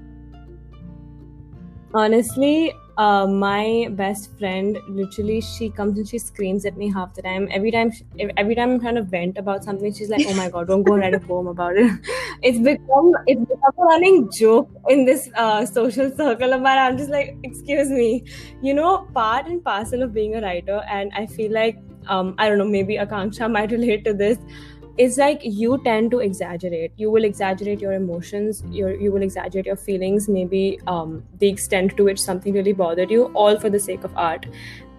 Honestly, 1.94 2.74
uh, 2.98 3.26
my 3.26 3.88
best 3.92 4.36
friend 4.38 4.78
literally 4.88 5.40
she 5.40 5.70
comes 5.70 5.96
and 5.96 6.06
she 6.06 6.18
screams 6.18 6.66
at 6.66 6.76
me 6.76 6.92
half 6.92 7.14
the 7.14 7.22
time. 7.22 7.48
Every 7.50 7.70
time, 7.70 7.90
she, 7.90 8.04
every 8.36 8.54
time 8.54 8.72
I'm 8.72 8.80
trying 8.80 8.96
to 8.96 9.02
vent 9.02 9.38
about 9.38 9.64
something, 9.64 9.92
she's 9.94 10.10
like, 10.10 10.22
"Oh 10.26 10.34
my 10.34 10.50
god, 10.50 10.66
don't 10.68 10.82
go 10.82 10.96
write 10.96 11.14
a 11.14 11.20
poem 11.20 11.46
about 11.46 11.76
it." 11.76 11.90
It's 12.42 12.58
become 12.58 13.12
it's 13.26 13.40
become 13.52 13.72
a 13.78 13.84
running 13.84 14.30
joke 14.30 14.68
in 14.90 15.06
this 15.06 15.30
uh, 15.34 15.64
social 15.64 16.10
circle. 16.16 16.50
But 16.68 16.78
I'm 16.84 16.98
just 16.98 17.10
like, 17.10 17.36
excuse 17.42 17.88
me, 17.88 18.24
you 18.62 18.74
know, 18.74 19.08
part 19.14 19.46
and 19.46 19.64
parcel 19.64 20.02
of 20.02 20.12
being 20.12 20.34
a 20.36 20.42
writer, 20.42 20.82
and 20.90 21.10
I 21.14 21.26
feel 21.26 21.52
like 21.52 21.78
um, 22.06 22.34
I 22.38 22.48
don't 22.48 22.58
know, 22.58 22.68
maybe 22.76 22.96
Akanksha 22.96 23.50
might 23.58 23.70
relate 23.70 24.04
to 24.04 24.12
this 24.12 24.38
it's 24.98 25.16
like 25.16 25.40
you 25.44 25.80
tend 25.84 26.10
to 26.10 26.18
exaggerate. 26.18 26.92
You 26.96 27.10
will 27.10 27.24
exaggerate 27.24 27.80
your 27.80 27.92
emotions 27.92 28.62
your, 28.68 28.94
you 28.94 29.12
will 29.12 29.22
exaggerate 29.22 29.66
your 29.66 29.76
feelings. 29.76 30.28
Maybe 30.28 30.80
um, 30.86 31.22
the 31.38 31.48
extent 31.48 31.96
to 31.96 32.04
which 32.04 32.20
something 32.20 32.52
really 32.52 32.72
bothered 32.72 33.10
you 33.10 33.26
all 33.26 33.58
for 33.58 33.70
the 33.70 33.78
sake 33.78 34.02
of 34.02 34.16
art. 34.16 34.46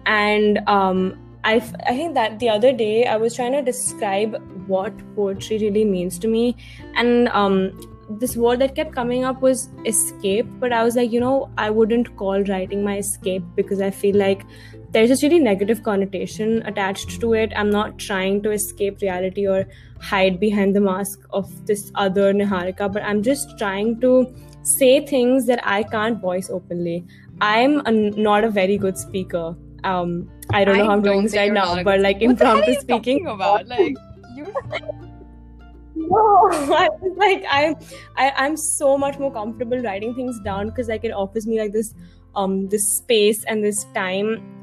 And 0.06 0.60
um, 0.66 1.18
I, 1.44 1.56
f- 1.56 1.74
I 1.86 1.94
think 1.94 2.14
that 2.14 2.38
the 2.38 2.48
other 2.48 2.72
day 2.72 3.06
i 3.06 3.16
was 3.16 3.34
trying 3.34 3.52
to 3.52 3.62
describe 3.62 4.36
what 4.66 4.92
poetry 5.14 5.58
really 5.58 5.84
means 5.84 6.18
to 6.20 6.28
me. 6.28 6.56
And 6.94 7.28
um, 7.28 7.78
this 8.08 8.36
word 8.36 8.58
that 8.60 8.74
kept 8.74 8.92
coming 8.92 9.24
up 9.24 9.40
was 9.42 9.68
escape. 9.86 10.46
But 10.58 10.72
i 10.72 10.82
was 10.82 10.96
like 10.96 11.12
you 11.12 11.20
know 11.20 11.50
i 11.58 11.70
wouldn't 11.70 12.16
call 12.16 12.42
writing 12.44 12.84
my 12.84 12.98
escape 12.98 13.42
because 13.54 13.80
i 13.80 13.90
feel 13.90 14.16
like 14.16 14.44
there's 14.92 15.08
this 15.08 15.22
really 15.22 15.38
negative 15.38 15.82
connotation 15.82 16.62
attached 16.66 17.20
to 17.20 17.32
it. 17.34 17.52
I'm 17.54 17.70
not 17.70 17.98
trying 17.98 18.42
to 18.42 18.50
escape 18.50 19.00
reality 19.00 19.46
or 19.46 19.66
hide 20.00 20.40
behind 20.40 20.74
the 20.74 20.80
mask 20.80 21.20
of 21.30 21.66
this 21.66 21.92
other 21.94 22.32
Niharika, 22.32 22.92
but 22.92 23.02
I'm 23.02 23.22
just 23.22 23.56
trying 23.58 24.00
to 24.00 24.34
say 24.62 25.06
things 25.06 25.46
that 25.46 25.60
I 25.66 25.82
can't 25.84 26.20
voice 26.20 26.50
openly. 26.50 27.04
I'm 27.40 27.80
a, 27.86 27.92
not 27.92 28.44
a 28.44 28.50
very 28.50 28.76
good 28.76 28.98
speaker. 28.98 29.56
Um, 29.84 30.28
I 30.52 30.64
don't 30.64 30.76
know 30.76 30.84
how 30.84 30.92
I'm 30.92 31.02
doing 31.02 31.22
this 31.22 31.36
right 31.36 31.52
now, 31.52 31.82
but 31.82 32.00
like 32.00 32.20
what 32.20 32.38
the 32.38 32.44
hell 32.44 32.58
impromptu 32.58 32.80
speaking. 32.80 33.26
about 33.26 33.66
like 33.78 33.96
you 34.34 34.46
No, 35.94 36.48
I 36.52 36.88
was 37.00 37.16
like 37.16 37.44
I'm 37.48 37.76
I, 38.16 38.32
I'm 38.36 38.56
so 38.56 38.98
much 38.98 39.18
more 39.18 39.32
comfortable 39.32 39.78
writing 39.78 40.14
things 40.14 40.38
down 40.40 40.68
because 40.68 40.88
like 40.88 41.04
it 41.04 41.12
offers 41.12 41.46
me 41.46 41.60
like 41.60 41.72
this 41.72 41.94
um 42.34 42.68
this 42.68 42.86
space 42.86 43.44
and 43.44 43.64
this 43.64 43.84
time. 43.94 44.59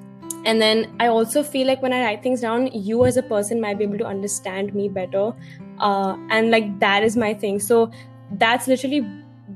And 0.48 0.62
then 0.62 0.96
I 1.00 1.08
also 1.08 1.44
feel 1.44 1.68
like 1.68 1.82
when 1.84 1.94
I 1.94 2.02
write 2.04 2.24
things 2.24 2.42
down, 2.42 2.68
you 2.74 3.06
as 3.06 3.18
a 3.18 3.24
person 3.24 3.62
might 3.62 3.78
be 3.78 3.84
able 3.84 4.00
to 4.00 4.06
understand 4.06 4.74
me 4.74 4.90
better. 4.90 5.34
Uh 5.80 6.18
and 6.30 6.52
like 6.52 6.80
that 6.80 7.04
is 7.04 7.18
my 7.18 7.34
thing. 7.34 7.60
So 7.60 7.92
that's 8.32 8.68
literally 8.68 9.02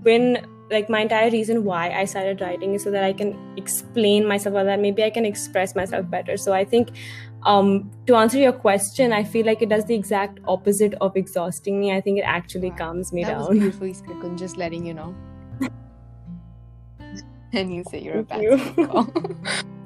been 0.04 0.46
like 0.72 0.90
my 0.90 1.02
entire 1.02 1.30
reason 1.32 1.64
why 1.66 1.90
I 1.92 2.06
started 2.06 2.42
writing 2.42 2.76
is 2.76 2.84
so 2.84 2.92
that 2.92 3.04
I 3.04 3.14
can 3.14 3.38
explain 3.58 4.28
myself 4.28 4.56
or 4.56 4.64
that 4.66 4.80
maybe 4.80 5.04
I 5.04 5.10
can 5.10 5.26
express 5.26 5.76
myself 5.76 6.10
better. 6.10 6.38
So 6.38 6.54
I 6.54 6.66
think 6.66 6.92
um 7.44 7.92
to 8.08 8.16
answer 8.16 8.38
your 8.38 8.54
question 8.54 9.12
i 9.12 9.24
feel 9.24 9.46
like 9.48 9.64
it 9.64 9.70
does 9.70 9.86
the 9.86 9.96
exact 9.96 10.40
opposite 10.48 10.94
of 11.02 11.16
exhausting 11.18 11.80
me 11.80 11.92
i 11.92 12.00
think 12.00 12.20
it 12.20 12.22
actually 12.22 12.72
Wow. 12.72 12.78
calms 12.82 13.12
me 13.12 13.26
that 13.26 13.36
was 13.38 13.48
down 13.48 13.50
beautifully 13.50 13.94
spoken, 13.94 14.38
just 14.38 14.58
letting 14.58 14.86
you 14.86 14.94
know. 14.94 15.18
and 17.54 17.74
you 17.74 17.84
say 17.84 18.00
you're 18.02 18.20
a 18.20 18.24
bad 18.24 18.42
you. 18.42 18.58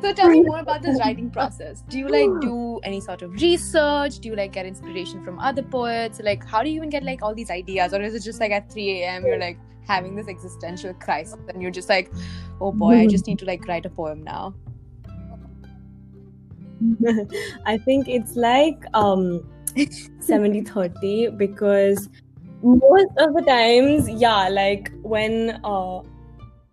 so 0.00 0.12
tell 0.12 0.28
me 0.28 0.42
more 0.42 0.58
about 0.58 0.82
this 0.82 0.98
writing 1.00 1.30
process. 1.30 1.82
Do 1.88 1.98
you 1.98 2.08
like 2.08 2.40
do 2.40 2.80
any 2.82 3.00
sort 3.00 3.22
of 3.22 3.32
research? 3.32 4.18
Do 4.18 4.28
you 4.28 4.36
like 4.36 4.52
get 4.52 4.66
inspiration 4.66 5.24
from 5.24 5.38
other 5.38 5.62
poets? 5.62 6.20
Like 6.22 6.44
how 6.44 6.62
do 6.62 6.68
you 6.68 6.76
even 6.76 6.90
get 6.90 7.02
like 7.02 7.22
all 7.22 7.34
these 7.34 7.50
ideas? 7.50 7.92
Or 7.94 8.02
is 8.02 8.14
it 8.14 8.22
just 8.22 8.40
like 8.40 8.52
at 8.52 8.70
3 8.72 9.02
a.m. 9.02 9.24
you're 9.24 9.38
like 9.38 9.58
having 9.86 10.16
this 10.16 10.28
existential 10.28 10.94
crisis 10.94 11.38
and 11.48 11.62
you're 11.62 11.70
just 11.70 11.88
like, 11.88 12.10
oh 12.60 12.72
boy, 12.72 12.96
I 12.96 13.06
just 13.06 13.26
need 13.26 13.38
to 13.40 13.44
like 13.44 13.66
write 13.66 13.86
a 13.86 13.90
poem 13.90 14.22
now. 14.22 14.54
i 17.66 17.78
think 17.78 18.08
it's 18.08 18.36
like 18.36 18.84
um 18.94 19.40
70 20.20 20.62
30 20.62 21.30
because 21.30 22.08
most 22.62 23.10
of 23.18 23.34
the 23.34 23.42
times 23.42 24.08
yeah 24.08 24.48
like 24.48 24.92
when 25.02 25.60
uh 25.64 26.00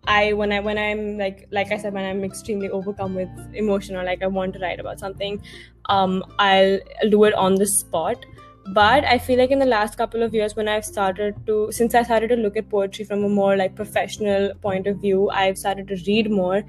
I 0.06 0.32
when 0.32 0.52
I 0.52 0.60
when 0.60 0.78
I'm 0.78 1.18
like 1.18 1.48
like 1.50 1.70
I 1.72 1.76
said 1.76 1.94
when 1.94 2.04
I'm 2.04 2.24
extremely 2.24 2.68
overcome 2.68 3.14
with 3.14 3.28
emotion 3.54 3.96
or 3.96 4.04
like 4.04 4.22
I 4.22 4.26
want 4.26 4.54
to 4.54 4.58
write 4.58 4.80
about 4.80 4.98
something, 4.98 5.42
um, 5.86 6.24
I'll, 6.38 6.78
I'll 7.02 7.10
do 7.10 7.24
it 7.24 7.34
on 7.34 7.54
the 7.56 7.66
spot. 7.66 8.24
But 8.64 9.04
I 9.04 9.18
feel 9.18 9.38
like 9.38 9.50
in 9.50 9.58
the 9.58 9.66
last 9.66 9.98
couple 9.98 10.22
of 10.22 10.32
years 10.32 10.54
when 10.54 10.68
I've 10.68 10.84
started 10.84 11.34
to 11.46 11.70
since 11.72 11.94
I 11.94 12.02
started 12.04 12.28
to 12.28 12.36
look 12.36 12.56
at 12.56 12.68
poetry 12.68 13.04
from 13.04 13.24
a 13.24 13.28
more 13.28 13.56
like 13.56 13.74
professional 13.74 14.54
point 14.56 14.86
of 14.86 15.00
view, 15.00 15.30
I've 15.30 15.58
started 15.58 15.88
to 15.88 15.96
read 16.06 16.30
more, 16.30 16.64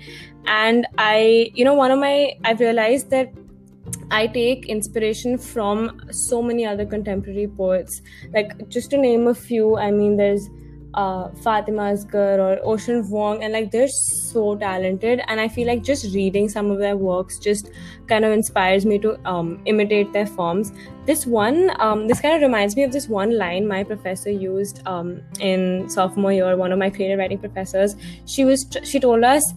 and 0.46 0.88
I 0.98 1.52
you 1.54 1.66
know 1.66 1.74
one 1.74 1.92
of 1.92 2.00
my 2.00 2.36
I've 2.44 2.60
realized 2.60 3.10
that 3.12 3.32
I 4.12 4.28
take 4.28 4.68
inspiration 4.68 5.38
from 5.38 6.02
so 6.12 6.42
many 6.42 6.66
other 6.66 6.86
contemporary 6.86 7.48
poets. 7.48 8.02
Like 8.32 8.70
just 8.70 8.92
to 8.92 8.98
name 8.98 9.28
a 9.28 9.36
few, 9.36 9.78
I 9.78 9.92
mean 9.92 10.18
there's 10.18 10.50
uh, 10.94 11.30
Fatima 11.44 11.84
Asghar 11.94 12.40
or 12.40 12.60
Ocean 12.64 13.04
Vuong, 13.04 13.44
and 13.44 13.54
like 13.54 13.72
they're 13.72 13.88
so 13.88 14.56
talented. 14.56 15.22
And 15.28 15.40
I 15.40 15.48
feel 15.48 15.68
like 15.68 15.84
just 15.84 16.14
reading 16.14 16.50
some 16.50 16.72
of 16.72 16.80
their 16.80 16.98
works 16.98 17.40
just 17.40 17.72
kind 18.08 18.26
of 18.26 18.32
inspires 18.32 18.86
me 18.86 19.00
to 19.00 19.18
um, 19.28 19.62
imitate 19.66 20.14
their 20.14 20.26
forms. 20.26 20.72
This 21.06 21.26
one, 21.26 21.72
um, 21.80 22.08
this 22.08 22.22
kind 22.22 22.36
of 22.36 22.42
reminds 22.42 22.76
me 22.76 22.84
of 22.84 22.92
this 22.92 23.08
one 23.08 23.38
line 23.38 23.68
my 23.68 23.84
professor 23.84 24.30
used 24.30 24.82
um, 24.88 25.22
in 25.40 25.90
sophomore 25.90 26.32
year. 26.32 26.56
One 26.56 26.72
of 26.72 26.80
my 26.80 26.90
creative 26.90 27.20
writing 27.20 27.40
professors, 27.40 27.96
she 28.26 28.46
was 28.46 28.66
she 28.84 29.00
told 29.00 29.24
us 29.24 29.54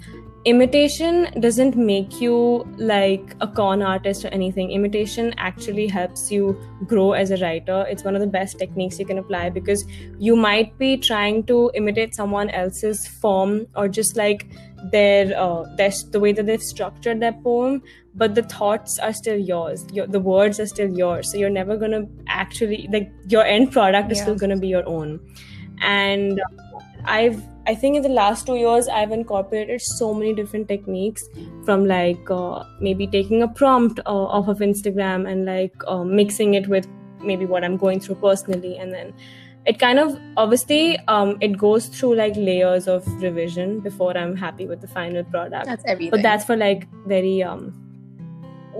imitation 0.47 1.27
doesn't 1.41 1.77
make 1.77 2.21
you 2.21 2.65
like 2.79 3.35
a 3.41 3.49
con 3.49 3.83
artist 3.83 4.25
or 4.25 4.29
anything. 4.29 4.71
Imitation 4.71 5.35
actually 5.39 5.89
helps 5.89 6.31
you 6.31 6.57
grow 6.87 7.13
as 7.13 7.33
a 7.33 7.37
writer. 7.39 7.85
It's 7.91 8.05
one 8.05 8.15
of 8.15 8.21
the 8.21 8.29
best 8.29 8.57
techniques 8.59 8.99
you 9.01 9.05
can 9.05 9.19
apply 9.19 9.51
because 9.51 9.85
you 10.19 10.37
might 10.37 10.79
be 10.79 10.97
trying 10.99 11.43
to 11.47 11.71
imitate 11.75 12.15
someone 12.15 12.49
else's 12.51 13.09
form 13.09 13.67
or 13.75 13.89
just 13.89 14.17
like 14.17 14.47
their 14.93 15.37
uh, 15.37 15.65
their 15.77 15.91
the 16.13 16.21
way 16.21 16.33
that 16.33 16.47
they've 16.47 16.63
structured 16.63 17.19
their 17.21 17.33
poem 17.33 17.83
but 18.15 18.35
the 18.37 18.43
thoughts 18.45 18.99
are 18.99 19.13
still 19.13 19.37
yours. 19.37 19.85
Your, 19.93 20.07
the 20.07 20.21
words 20.21 20.59
are 20.61 20.67
still 20.67 20.89
yours. 20.97 21.31
So 21.31 21.37
you're 21.39 21.51
never 21.51 21.77
gonna 21.77 22.05
actually 22.29 22.89
like 22.93 23.11
your 23.29 23.45
end 23.45 23.73
product 23.73 24.13
is 24.13 24.19
Yeah. 24.19 24.25
still 24.25 24.37
gonna 24.37 24.57
be 24.57 24.69
your 24.69 24.87
own. 24.89 25.21
And 25.83 26.41
uh, 26.41 26.45
i've 27.07 27.43
i 27.67 27.75
think 27.75 27.97
in 27.97 28.03
the 28.03 28.09
last 28.09 28.47
two 28.47 28.57
years 28.57 28.89
i've 28.89 29.13
incorporated 29.13 29.81
so 29.81 30.13
many 30.15 30.35
different 30.35 30.69
techniques 30.69 31.25
from 31.65 31.87
like 31.87 32.31
uh, 32.31 32.65
maybe 32.81 33.07
taking 33.07 33.43
a 33.43 33.49
prompt 33.49 34.01
uh, 34.07 34.25
off 34.39 34.49
of 34.49 34.59
instagram 34.59 35.31
and 35.31 35.45
like 35.47 35.75
uh, 35.87 36.05
mixing 36.05 36.55
it 36.55 36.69
with 36.69 36.87
maybe 37.23 37.47
what 37.47 37.65
i'm 37.65 37.77
going 37.77 38.01
through 38.01 38.15
personally 38.17 38.77
and 38.77 38.93
then 38.93 39.13
it 39.67 39.81
kind 39.81 39.99
of 39.99 40.17
obviously 40.37 40.97
um, 41.09 41.37
it 41.41 41.59
goes 41.59 41.87
through 41.87 42.15
like 42.15 42.37
layers 42.37 42.87
of 42.87 43.07
revision 43.23 43.81
before 43.81 44.17
i'm 44.17 44.37
happy 44.37 44.67
with 44.67 44.81
the 44.81 44.89
final 44.89 45.25
product 45.25 45.67
That's 45.67 45.85
everything. 45.87 46.11
but 46.11 46.23
that's 46.23 46.45
for 46.45 46.57
like 46.57 46.87
very 47.07 47.43
um 47.43 47.86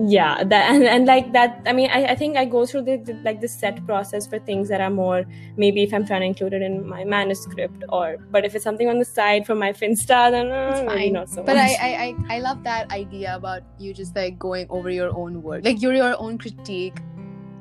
yeah 0.05 0.43
that 0.43 0.69
and, 0.71 0.83
and 0.83 1.05
like 1.07 1.31
that 1.33 1.61
i 1.65 1.73
mean 1.73 1.89
I, 1.89 2.05
I 2.07 2.15
think 2.15 2.37
i 2.37 2.45
go 2.45 2.65
through 2.65 2.83
the, 2.83 2.97
the 2.97 3.13
like 3.23 3.41
the 3.41 3.47
set 3.47 3.83
process 3.85 4.27
for 4.27 4.37
things 4.37 4.69
that 4.69 4.79
are 4.81 4.89
more 4.89 5.23
maybe 5.55 5.81
if 5.83 5.93
i'm 5.93 6.05
trying 6.05 6.21
to 6.21 6.27
include 6.27 6.53
it 6.53 6.61
in 6.61 6.87
my 6.87 7.03
manuscript 7.03 7.83
or 7.89 8.17
but 8.29 8.45
if 8.45 8.53
it's 8.53 8.63
something 8.63 8.87
on 8.89 8.99
the 8.99 9.05
side 9.05 9.45
for 9.45 9.55
my 9.55 9.71
finsta 9.73 10.29
then 10.29 10.51
uh, 10.51 10.69
It's 10.71 10.81
maybe 10.87 11.03
fine. 11.05 11.13
not 11.13 11.29
so 11.29 11.41
but 11.43 11.55
much 11.55 11.71
I, 11.81 11.89
I 11.89 12.15
I 12.29 12.35
I 12.35 12.39
love 12.39 12.63
that 12.63 12.91
idea 12.91 13.35
about 13.35 13.61
you 13.79 13.93
just 13.93 14.15
like 14.15 14.37
going 14.37 14.67
over 14.69 14.89
your 14.89 15.15
own 15.17 15.41
work, 15.41 15.63
like 15.65 15.81
you're 15.81 15.93
your 15.93 16.15
own 16.19 16.37
critique, 16.37 16.97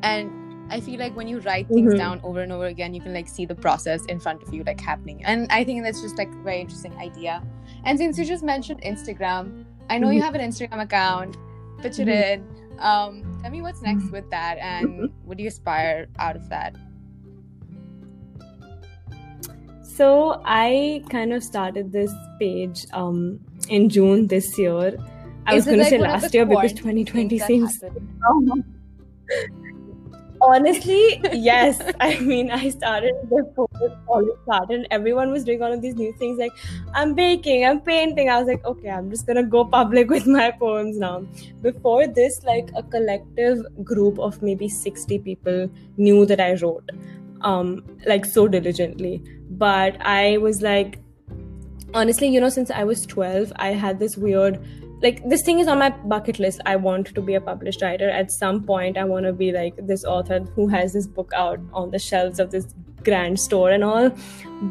and 0.02 0.30
I 0.70 0.80
feel 0.80 0.98
like 0.98 1.14
when 1.16 1.28
you 1.28 1.38
write 1.40 1.68
things 1.68 1.94
Mhm. 1.94 1.98
down 1.98 2.20
over 2.24 2.40
and 2.40 2.52
over 2.52 2.66
again, 2.66 2.92
you 2.92 3.00
can 3.00 3.14
like 3.14 3.28
see 3.28 3.46
the 3.46 3.54
process 3.54 4.04
in 4.06 4.18
front 4.18 4.42
of 4.42 4.52
you 4.52 4.64
like 4.64 4.80
happening, 4.80 5.24
and 5.24 5.46
I 5.50 5.64
think 5.64 5.84
that's 5.84 6.02
just 6.02 6.18
like 6.18 6.28
a 6.28 6.42
very 6.42 6.60
interesting 6.60 6.94
idea. 6.98 7.42
And 7.84 7.98
since 7.98 8.18
you 8.18 8.24
just 8.24 8.42
mentioned 8.44 8.82
Instagram, 8.82 9.64
I 9.88 9.98
know 9.98 10.10
you 10.10 10.20
Mhm. 10.20 10.24
have 10.24 10.34
an 10.34 10.40
Instagram 10.42 10.82
account. 10.82 11.36
Pitch 11.80 11.98
it 11.98 12.08
in. 12.08 12.44
Um, 12.78 13.38
tell 13.40 13.50
me 13.50 13.62
what's 13.62 13.82
next 13.82 14.10
with 14.10 14.28
that, 14.30 14.58
and 14.58 15.12
what 15.24 15.36
do 15.36 15.42
you 15.42 15.48
aspire 15.48 16.08
out 16.18 16.36
of 16.36 16.48
that? 16.50 16.76
so 19.96 20.42
i 20.44 21.02
kind 21.10 21.32
of 21.32 21.42
started 21.42 21.90
this 21.90 22.12
page 22.38 22.84
um 22.92 23.40
in 23.68 23.88
june 23.88 24.26
this 24.26 24.58
year 24.58 24.96
i 25.46 25.54
Is 25.54 25.64
was 25.64 25.64
going 25.64 25.78
to 25.78 25.84
say 25.86 25.98
last 25.98 26.34
year 26.34 26.44
because 26.44 26.72
2020 26.72 27.38
seems? 27.38 27.80
Honestly, 30.46 31.20
yes. 31.32 31.80
I 32.00 32.20
mean, 32.20 32.52
I 32.52 32.68
started 32.70 33.14
before 33.28 33.68
college 34.06 34.36
started, 34.44 34.76
and 34.76 34.86
everyone 34.92 35.32
was 35.32 35.42
doing 35.42 35.60
all 35.60 35.72
of 35.72 35.82
these 35.82 35.96
new 35.96 36.12
things 36.20 36.38
like 36.38 36.52
I'm 36.94 37.14
baking, 37.14 37.64
I'm 37.66 37.80
painting. 37.80 38.30
I 38.30 38.38
was 38.38 38.46
like, 38.46 38.64
okay, 38.64 38.90
I'm 38.90 39.10
just 39.10 39.26
gonna 39.26 39.42
go 39.42 39.64
public 39.64 40.08
with 40.08 40.26
my 40.26 40.52
poems 40.52 40.98
now. 40.98 41.26
Before 41.62 42.06
this, 42.06 42.44
like 42.44 42.70
a 42.76 42.84
collective 42.84 43.64
group 43.84 44.20
of 44.20 44.40
maybe 44.40 44.68
60 44.68 45.18
people 45.18 45.68
knew 45.96 46.24
that 46.26 46.40
I 46.40 46.54
wrote, 46.54 46.90
um, 47.40 47.84
like 48.06 48.24
so 48.24 48.46
diligently. 48.46 49.22
But 49.50 49.96
I 50.00 50.36
was 50.36 50.62
like, 50.62 51.00
honestly, 51.92 52.28
you 52.28 52.40
know, 52.40 52.50
since 52.50 52.70
I 52.70 52.84
was 52.84 53.04
12, 53.04 53.52
I 53.56 53.70
had 53.70 53.98
this 53.98 54.16
weird 54.16 54.64
like 55.02 55.28
this 55.28 55.42
thing 55.42 55.58
is 55.58 55.68
on 55.68 55.78
my 55.78 55.90
bucket 55.90 56.38
list. 56.38 56.60
I 56.64 56.76
want 56.76 57.14
to 57.14 57.20
be 57.20 57.34
a 57.34 57.40
published 57.40 57.82
writer. 57.82 58.08
At 58.08 58.30
some 58.30 58.62
point 58.64 58.96
i 58.96 59.04
want 59.04 59.26
to 59.26 59.32
be 59.32 59.52
like 59.52 59.74
this 59.86 60.04
author 60.04 60.40
who 60.54 60.68
has 60.68 60.92
this 60.92 61.06
book 61.06 61.32
out 61.34 61.60
on 61.72 61.90
the 61.90 61.98
shelves 61.98 62.40
of 62.40 62.50
this 62.50 62.66
grand 63.04 63.38
store 63.38 63.70
and 63.70 63.84
all. 63.84 64.10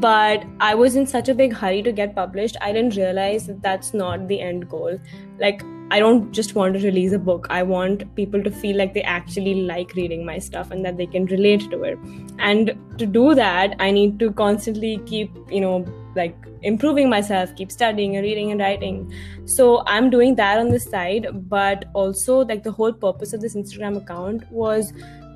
But 0.07 0.45
i 0.59 0.73
was 0.73 0.95
in 0.95 1.05
such 1.05 1.29
a 1.29 1.35
big 1.35 1.53
hurry 1.53 1.83
to 1.83 1.91
get 1.91 2.15
published 2.15 2.57
i 2.61 2.71
didn't 2.71 2.95
realize 2.95 3.47
that 3.47 3.61
that's 3.61 3.93
not 3.93 4.27
the 4.27 4.41
end 4.41 4.69
goal. 4.69 4.99
Like 5.39 5.63
i 5.91 5.99
don't 5.99 6.31
just 6.31 6.55
want 6.55 6.73
to 6.73 6.83
release 6.83 7.11
a 7.11 7.19
book. 7.19 7.47
I 7.49 7.61
want 7.61 8.03
people 8.15 8.43
to 8.43 8.51
feel 8.51 8.77
like 8.77 8.95
they 8.95 9.03
actually 9.03 9.53
like 9.73 9.93
reading 9.93 10.25
my 10.25 10.39
stuff 10.39 10.71
and 10.71 10.83
that 10.85 10.97
they 10.97 11.05
can 11.05 11.25
relate 11.25 11.69
to 11.69 11.83
it. 11.83 11.99
And 12.39 12.75
to 12.97 13.05
do 13.05 13.35
that 13.35 13.75
i 13.79 13.91
need 13.91 14.19
to 14.19 14.31
constantly 14.31 14.97
keep 15.05 15.31
you 15.49 15.61
know 15.61 15.85
like 16.15 16.35
improving 16.61 17.09
myself 17.09 17.55
keep 17.55 17.71
studying 17.71 18.15
and 18.15 18.23
reading 18.23 18.51
and 18.51 18.59
writing. 18.59 19.13
So 19.45 19.83
i'm 19.85 20.09
doing 20.09 20.35
that 20.35 20.59
on 20.59 20.69
the 20.69 20.79
side 20.79 21.27
but 21.49 21.85
also 21.93 22.39
like 22.39 22.63
the 22.63 22.71
whole 22.71 22.93
purpose 22.93 23.33
of 23.33 23.41
this 23.41 23.55
instagram 23.55 23.97
account 23.97 24.49
was 24.51 24.91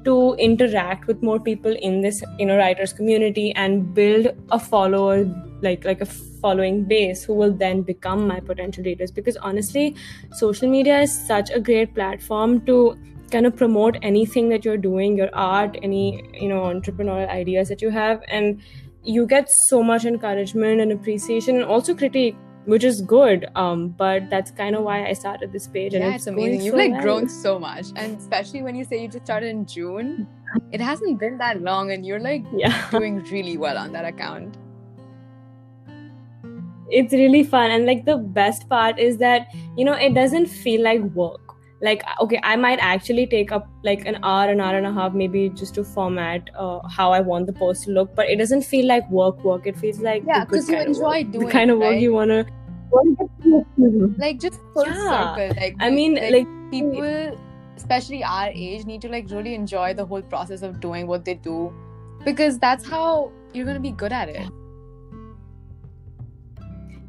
to 0.05 0.33
interact 0.39 1.07
with 1.07 1.21
more 1.21 1.39
people 1.39 1.75
in 1.89 2.01
this 2.01 2.23
you 2.37 2.45
know 2.45 2.57
writers 2.57 2.93
community 2.93 3.51
and 3.55 3.93
build 3.93 4.27
a 4.51 4.59
follower 4.59 5.25
like 5.61 5.85
like 5.85 6.01
a 6.01 6.05
following 6.05 6.83
base 6.85 7.23
who 7.23 7.33
will 7.33 7.51
then 7.51 7.81
become 7.81 8.27
my 8.27 8.39
potential 8.39 8.83
readers. 8.83 9.11
Because 9.11 9.37
honestly 9.37 9.95
social 10.33 10.69
media 10.69 11.01
is 11.01 11.27
such 11.27 11.49
a 11.51 11.59
great 11.59 11.93
platform 11.93 12.65
to 12.65 12.97
kind 13.31 13.45
of 13.45 13.55
promote 13.55 13.97
anything 14.01 14.49
that 14.49 14.65
you're 14.65 14.77
doing 14.77 15.15
your 15.15 15.29
art 15.33 15.77
any 15.83 16.23
you 16.33 16.49
know 16.49 16.61
entrepreneurial 16.61 17.29
ideas 17.29 17.69
that 17.69 17.81
you 17.81 17.89
have. 17.89 18.21
And 18.27 18.61
you 19.03 19.25
get 19.25 19.49
so 19.67 19.81
much 19.81 20.05
encouragement 20.05 20.81
and 20.81 20.91
appreciation 20.91 21.55
and 21.55 21.65
also 21.65 21.95
critique 21.95 22.35
which 22.65 22.83
is 22.83 23.01
good 23.01 23.47
um 23.55 23.89
but 23.89 24.29
that's 24.29 24.51
kind 24.51 24.75
of 24.75 24.83
why 24.83 25.05
i 25.07 25.13
started 25.13 25.51
this 25.51 25.67
page 25.67 25.93
and 25.93 26.03
yeah, 26.03 26.09
it's, 26.09 26.27
it's 26.27 26.27
amazing 26.27 26.61
you've 26.61 26.73
so 26.73 26.77
like 26.77 26.91
well. 26.91 27.01
grown 27.01 27.29
so 27.29 27.57
much 27.57 27.87
and 27.95 28.17
especially 28.17 28.61
when 28.61 28.75
you 28.75 28.83
say 28.83 29.01
you 29.01 29.07
just 29.07 29.25
started 29.25 29.49
in 29.49 29.65
june 29.65 30.27
it 30.71 30.81
hasn't 30.81 31.19
been 31.19 31.37
that 31.37 31.61
long 31.61 31.91
and 31.91 32.05
you're 32.05 32.19
like 32.19 32.43
yeah. 32.55 32.89
doing 32.91 33.23
really 33.31 33.57
well 33.57 33.77
on 33.77 33.91
that 33.93 34.05
account 34.05 34.57
it's 36.91 37.13
really 37.13 37.43
fun 37.43 37.71
and 37.71 37.85
like 37.85 38.05
the 38.05 38.17
best 38.17 38.67
part 38.67 38.99
is 38.99 39.17
that 39.17 39.47
you 39.77 39.85
know 39.85 39.93
it 39.93 40.13
doesn't 40.13 40.47
feel 40.47 40.83
like 40.83 41.01
work 41.13 41.48
like 41.81 42.03
okay 42.21 42.39
i 42.43 42.55
might 42.55 42.79
actually 42.81 43.25
take 43.25 43.51
up 43.51 43.67
like 43.83 44.05
an 44.05 44.17
hour 44.23 44.49
an 44.49 44.59
hour 44.59 44.75
and 44.75 44.85
a 44.85 44.91
half 44.91 45.13
maybe 45.13 45.49
just 45.49 45.75
to 45.75 45.83
format 45.83 46.49
uh, 46.57 46.79
how 46.87 47.11
i 47.11 47.19
want 47.19 47.45
the 47.45 47.53
post 47.53 47.83
to 47.83 47.91
look 47.91 48.13
but 48.15 48.29
it 48.29 48.37
doesn't 48.37 48.63
feel 48.63 48.85
like 48.85 49.09
work 49.09 49.43
work 49.43 49.65
it 49.65 49.77
feels 49.77 49.99
like 49.99 50.23
yeah 50.27 50.43
because 50.43 50.69
you 50.69 50.77
enjoy 50.77 51.23
doing 51.23 51.45
the 51.45 51.51
kind 51.51 51.71
of 51.71 51.77
work 51.77 51.91
right? 51.91 52.01
you 52.01 52.13
want 52.13 52.29
to 52.29 52.45
like 54.17 54.39
just 54.39 54.59
full 54.73 54.85
yeah. 54.85 55.35
circle 55.35 55.55
like 55.61 55.75
i 55.79 55.89
mean 55.89 56.15
like, 56.15 56.31
like 56.31 56.47
people 56.71 57.39
especially 57.77 58.23
our 58.23 58.49
age 58.49 58.85
need 58.85 59.01
to 59.01 59.07
like 59.07 59.29
really 59.29 59.55
enjoy 59.55 59.93
the 59.93 60.05
whole 60.05 60.21
process 60.21 60.61
of 60.61 60.79
doing 60.79 61.07
what 61.07 61.23
they 61.23 61.35
do 61.35 61.73
because 62.25 62.59
that's 62.59 62.85
how 62.85 63.31
you're 63.53 63.65
going 63.65 63.75
to 63.75 63.81
be 63.81 63.91
good 63.91 64.11
at 64.11 64.27
it 64.27 64.49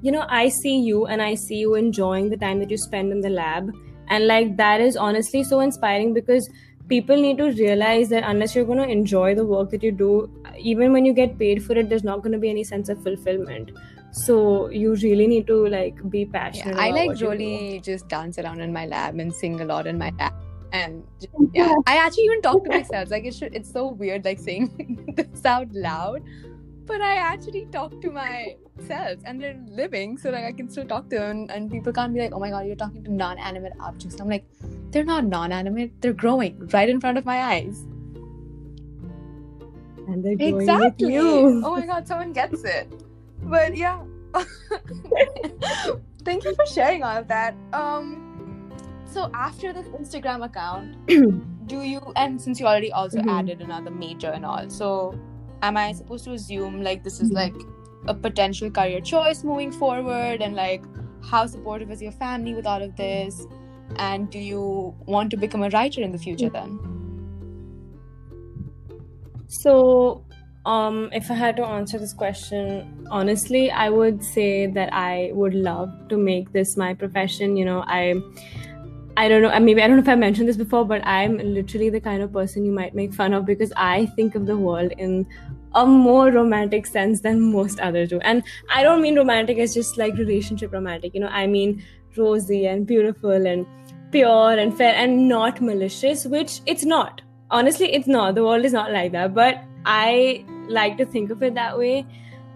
you 0.00 0.12
know 0.12 0.24
i 0.28 0.48
see 0.48 0.78
you 0.78 1.06
and 1.06 1.20
i 1.20 1.35
see 1.35 1.56
you 1.56 1.74
enjoying 1.74 2.30
the 2.30 2.37
time 2.37 2.61
that 2.61 2.70
you 2.70 2.76
spend 2.76 3.11
in 3.11 3.20
the 3.20 3.28
lab 3.28 3.72
and 4.10 4.26
like 4.26 4.56
that 4.56 4.80
is 4.80 4.96
honestly 4.96 5.42
so 5.42 5.60
inspiring 5.60 6.12
because 6.12 6.50
people 6.88 7.16
need 7.16 7.38
to 7.38 7.50
realize 7.52 8.08
that 8.08 8.24
unless 8.24 8.54
you're 8.54 8.64
going 8.64 8.84
to 8.84 8.92
enjoy 8.98 9.34
the 9.34 9.44
work 9.46 9.70
that 9.70 9.82
you 9.82 9.92
do 9.92 10.10
even 10.58 10.92
when 10.92 11.04
you 11.04 11.12
get 11.12 11.38
paid 11.38 11.62
for 11.64 11.78
it 11.78 11.88
there's 11.88 12.04
not 12.04 12.22
going 12.24 12.32
to 12.32 12.38
be 12.38 12.50
any 12.50 12.64
sense 12.64 12.88
of 12.88 13.02
fulfillment. 13.02 13.70
So 14.12 14.68
you 14.70 14.96
really 14.96 15.28
need 15.28 15.46
to 15.46 15.68
like 15.68 15.98
be 16.10 16.26
passionate 16.26 16.74
yeah, 16.74 16.82
i 16.82 16.90
like 16.90 17.20
really 17.20 17.80
just 17.84 18.08
dance 18.08 18.40
around 18.40 18.60
in 18.60 18.72
my 18.72 18.86
lab 18.86 19.20
and 19.20 19.32
sing 19.32 19.60
a 19.60 19.64
lot 19.64 19.86
in 19.86 19.98
my 19.98 20.12
lab. 20.18 20.32
And 20.72 21.04
yeah 21.52 21.74
i 21.86 21.96
actually 21.96 22.24
even 22.24 22.42
talk 22.42 22.64
to 22.64 22.70
myself. 22.70 23.10
Like 23.10 23.24
it 23.24 23.34
should, 23.34 23.54
it's 23.54 23.72
so 23.72 23.86
weird 23.86 24.24
like 24.24 24.40
saying 24.40 25.14
this 25.16 25.44
out 25.44 25.72
loud 25.72 26.22
but 26.90 27.00
I 27.00 27.14
actually 27.16 27.66
talk 27.70 28.00
to 28.03 28.11
myself 28.11 29.20
and 29.24 29.40
they're 29.40 29.59
living, 29.68 30.18
so 30.18 30.31
like 30.31 30.44
I 30.44 30.50
can 30.50 30.68
still 30.68 30.85
talk 30.85 31.09
to 31.11 31.18
them, 31.18 31.46
and 31.48 31.70
people 31.70 31.92
can't 31.92 32.12
be 32.12 32.20
like, 32.20 32.33
oh 32.35 32.40
my 32.40 32.50
god, 32.50 32.66
you're 32.66 32.81
talking 32.83 33.05
to 33.05 33.12
non-animate 33.12 33.74
objects. 33.79 34.20
I'm 34.20 34.29
like, 34.29 34.44
they're 34.90 35.05
not 35.05 35.24
non-animate, 35.24 36.03
they're 36.03 36.12
growing 36.24 36.68
right 36.72 36.88
in 36.88 37.00
front 37.00 37.16
of 37.16 37.24
my 37.24 37.38
eyes. 37.53 37.87
And 40.09 40.24
they're 40.24 40.35
growing 40.35 40.62
exactly. 40.62 41.07
with 41.07 41.14
you. 41.14 41.62
Oh 41.64 41.76
my 41.76 41.87
god, 41.87 42.09
someone 42.09 42.33
gets 42.33 42.64
it. 42.64 42.92
But 43.42 43.76
yeah. 43.76 44.03
Thank 46.24 46.44
you 46.44 46.55
for 46.57 46.66
sharing 46.66 47.05
all 47.05 47.16
of 47.16 47.29
that. 47.29 47.55
Um 47.72 48.72
so 49.05 49.31
after 49.33 49.72
this 49.72 49.87
Instagram 49.88 50.44
account, 50.44 50.96
do 51.66 51.83
you 51.83 52.00
and 52.16 52.40
since 52.42 52.59
you 52.59 52.66
already 52.66 52.92
also 52.92 53.18
mm-hmm. 53.18 53.29
added 53.29 53.61
another 53.61 53.90
major 53.90 54.31
and 54.31 54.44
all, 54.44 54.68
so 54.68 55.18
am 55.62 55.76
I 55.76 55.92
supposed 55.92 56.24
to 56.24 56.32
assume 56.32 56.82
like 56.82 57.04
this 57.04 57.20
is 57.20 57.30
like 57.30 57.54
a 58.06 58.14
potential 58.14 58.70
career 58.70 59.00
choice 59.00 59.44
moving 59.44 59.72
forward? 59.72 60.42
And 60.42 60.54
like 60.54 60.84
how 61.24 61.46
supportive 61.46 61.90
is 61.90 62.02
your 62.02 62.12
family 62.12 62.54
with 62.54 62.66
all 62.66 62.82
of 62.82 62.96
this? 62.96 63.46
And 63.96 64.30
do 64.30 64.38
you 64.38 64.94
want 65.06 65.30
to 65.30 65.36
become 65.36 65.62
a 65.62 65.68
writer 65.70 66.00
in 66.00 66.12
the 66.12 66.18
future 66.18 66.48
then? 66.48 66.78
So 69.48 70.24
um 70.66 71.08
if 71.12 71.30
i 71.30 71.34
had 71.34 71.56
to 71.56 71.64
answer 71.64 71.98
this 71.98 72.12
question 72.12 73.06
honestly 73.10 73.70
i 73.70 73.88
would 73.88 74.22
say 74.22 74.66
that 74.66 74.92
i 74.92 75.30
would 75.32 75.54
love 75.54 75.90
to 76.10 76.18
make 76.18 76.52
this 76.52 76.76
my 76.76 76.92
profession. 76.92 77.56
You 77.56 77.64
know 77.64 77.82
i 77.86 78.14
I 79.16 79.28
don't 79.28 79.42
know, 79.42 79.58
maybe 79.60 79.82
I 79.82 79.88
don't 79.88 79.96
know 79.96 80.02
if 80.02 80.08
I 80.08 80.14
mentioned 80.14 80.48
this 80.48 80.56
before, 80.56 80.84
but 80.84 81.06
I'm 81.06 81.38
literally 81.38 81.90
the 81.90 82.00
kind 82.00 82.22
of 82.22 82.32
person 82.32 82.64
you 82.64 82.72
might 82.72 82.94
make 82.94 83.12
fun 83.12 83.34
of 83.34 83.44
because 83.44 83.72
I 83.76 84.06
think 84.16 84.34
of 84.34 84.46
the 84.46 84.56
world 84.56 84.92
in 84.98 85.26
a 85.74 85.86
more 85.86 86.30
romantic 86.30 86.86
sense 86.86 87.20
than 87.20 87.52
most 87.52 87.80
others 87.80 88.08
do. 88.08 88.20
And 88.20 88.42
I 88.72 88.82
don't 88.82 89.02
mean 89.02 89.16
romantic 89.16 89.58
as 89.58 89.74
just 89.74 89.98
like 89.98 90.14
relationship 90.14 90.72
romantic, 90.72 91.14
you 91.14 91.20
know, 91.20 91.28
I 91.28 91.46
mean 91.46 91.82
rosy 92.16 92.66
and 92.66 92.86
beautiful 92.86 93.46
and 93.46 93.66
pure 94.10 94.58
and 94.58 94.76
fair 94.76 94.94
and 94.94 95.28
not 95.28 95.60
malicious, 95.60 96.24
which 96.26 96.60
it's 96.66 96.84
not. 96.84 97.22
Honestly, 97.50 97.92
it's 97.92 98.06
not. 98.06 98.34
The 98.34 98.44
world 98.44 98.64
is 98.64 98.72
not 98.72 98.92
like 98.92 99.12
that. 99.12 99.34
But 99.34 99.62
I 99.84 100.44
like 100.68 100.96
to 100.98 101.04
think 101.04 101.30
of 101.30 101.42
it 101.42 101.54
that 101.54 101.78
way. 101.78 102.06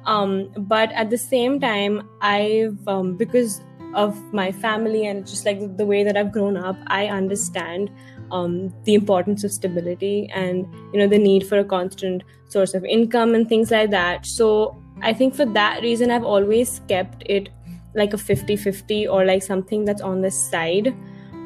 Um, 0.06 0.50
but 0.56 0.92
at 0.92 1.10
the 1.10 1.18
same 1.18 1.60
time, 1.60 2.08
I've, 2.20 2.76
um, 2.86 3.16
because 3.16 3.60
of 3.94 4.20
my 4.32 4.50
family 4.52 5.06
and 5.06 5.26
just 5.26 5.46
like 5.46 5.76
the 5.76 5.86
way 5.86 6.04
that 6.04 6.16
I've 6.16 6.32
grown 6.32 6.56
up, 6.56 6.76
I 6.86 7.06
understand 7.06 7.90
um, 8.30 8.74
the 8.84 8.94
importance 8.94 9.44
of 9.44 9.52
stability 9.52 10.30
and 10.34 10.66
you 10.92 10.98
know 10.98 11.06
the 11.06 11.18
need 11.18 11.46
for 11.46 11.58
a 11.58 11.64
constant 11.64 12.24
source 12.48 12.74
of 12.74 12.84
income 12.84 13.34
and 13.34 13.48
things 13.48 13.70
like 13.70 13.90
that. 13.90 14.26
So 14.26 14.80
I 15.02 15.12
think 15.12 15.34
for 15.34 15.46
that 15.46 15.82
reason, 15.82 16.10
I've 16.10 16.24
always 16.24 16.80
kept 16.88 17.22
it 17.26 17.48
like 17.94 18.12
a 18.12 18.16
50-50 18.16 19.08
or 19.08 19.24
like 19.24 19.42
something 19.42 19.84
that's 19.84 20.02
on 20.02 20.20
the 20.20 20.30
side. 20.30 20.94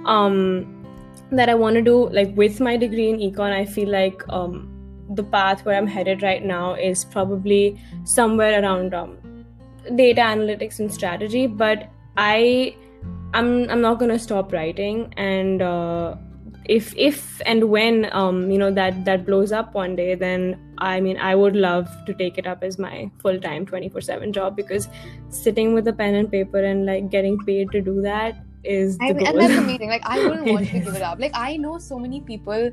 Um, 0.06 0.74
that 1.30 1.48
I 1.48 1.54
want 1.54 1.74
to 1.74 1.82
do 1.82 2.08
like 2.08 2.34
with 2.37 2.61
my 2.61 2.76
degree 2.76 3.11
in 3.11 3.18
econ. 3.18 3.52
I 3.52 3.64
feel 3.66 3.90
like 3.90 4.22
um, 4.28 4.74
the 5.11 5.22
path 5.22 5.64
where 5.64 5.76
I'm 5.76 5.87
headed 5.87 6.22
right 6.22 6.44
now 6.44 6.74
is 6.74 7.04
probably 7.04 7.80
somewhere 8.04 8.62
around 8.62 8.94
um, 8.94 9.18
data 9.94 10.20
analytics 10.22 10.80
and 10.80 10.92
strategy, 10.92 11.46
but 11.46 11.90
I 12.18 12.74
I'm 13.33 13.70
I'm 13.70 13.81
not 13.81 13.98
gonna 13.98 14.18
stop 14.18 14.52
writing 14.52 15.12
and 15.16 15.62
uh, 15.62 16.16
if 16.64 16.94
if 16.96 17.40
and 17.46 17.70
when 17.70 18.09
um 18.12 18.50
you 18.50 18.59
know 18.59 18.70
that 18.70 19.04
that 19.04 19.24
blows 19.26 19.52
up 19.52 19.74
one 19.74 19.94
day 19.96 20.14
then 20.14 20.59
I 20.78 21.00
mean 21.00 21.16
I 21.16 21.35
would 21.35 21.57
love 21.57 21.88
to 22.07 22.14
take 22.14 22.37
it 22.37 22.46
up 22.46 22.62
as 22.62 22.78
my 22.78 23.11
full 23.20 23.40
time 23.40 23.64
24 23.66 24.00
7 24.00 24.33
job 24.33 24.57
because 24.57 24.88
sitting 25.28 25.74
with 25.74 25.88
a 25.88 25.92
pen 25.92 26.14
and 26.14 26.31
paper 26.31 26.62
and 26.62 26.87
like 26.87 27.09
getting 27.11 27.38
paid 27.44 27.70
to 27.72 27.81
do 27.81 28.02
that 28.02 28.44
is 28.64 28.98
I 29.00 29.12
mean, 29.12 29.26
and 29.26 29.40
that's 29.40 29.54
amazing. 29.54 29.88
Like 29.88 30.02
I 30.04 30.18
wouldn't 30.28 30.46
want 30.46 30.66
to 30.66 30.81
give 30.81 30.94
it 30.94 31.02
up. 31.02 31.20
Like 31.20 31.33
I 31.35 31.57
know 31.57 31.78
so 31.78 31.98
many 31.98 32.20
people 32.20 32.72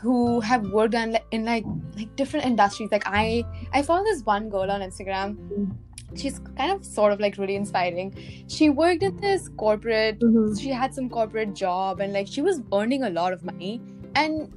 who 0.00 0.40
have 0.40 0.66
worked 0.70 0.94
in, 0.94 1.16
in 1.30 1.44
like 1.44 1.64
like 1.96 2.14
different 2.16 2.46
industries. 2.46 2.90
Like 2.90 3.04
I 3.06 3.44
I 3.72 3.82
follow 3.82 4.02
this 4.04 4.22
one 4.24 4.48
girl 4.48 4.70
on 4.70 4.80
Instagram. 4.80 5.36
mm 5.36 5.70
she's 6.16 6.38
kind 6.56 6.72
of 6.72 6.84
sort 6.84 7.12
of 7.12 7.20
like 7.20 7.38
really 7.38 7.56
inspiring. 7.56 8.14
She 8.48 8.70
worked 8.70 9.02
in 9.02 9.16
this 9.16 9.48
corporate 9.56 10.20
mm-hmm. 10.20 10.54
she 10.54 10.70
had 10.70 10.94
some 10.94 11.08
corporate 11.08 11.54
job 11.54 12.00
and 12.00 12.12
like 12.12 12.26
she 12.26 12.42
was 12.42 12.62
earning 12.72 13.04
a 13.04 13.10
lot 13.10 13.32
of 13.32 13.44
money 13.44 13.80
and 14.14 14.52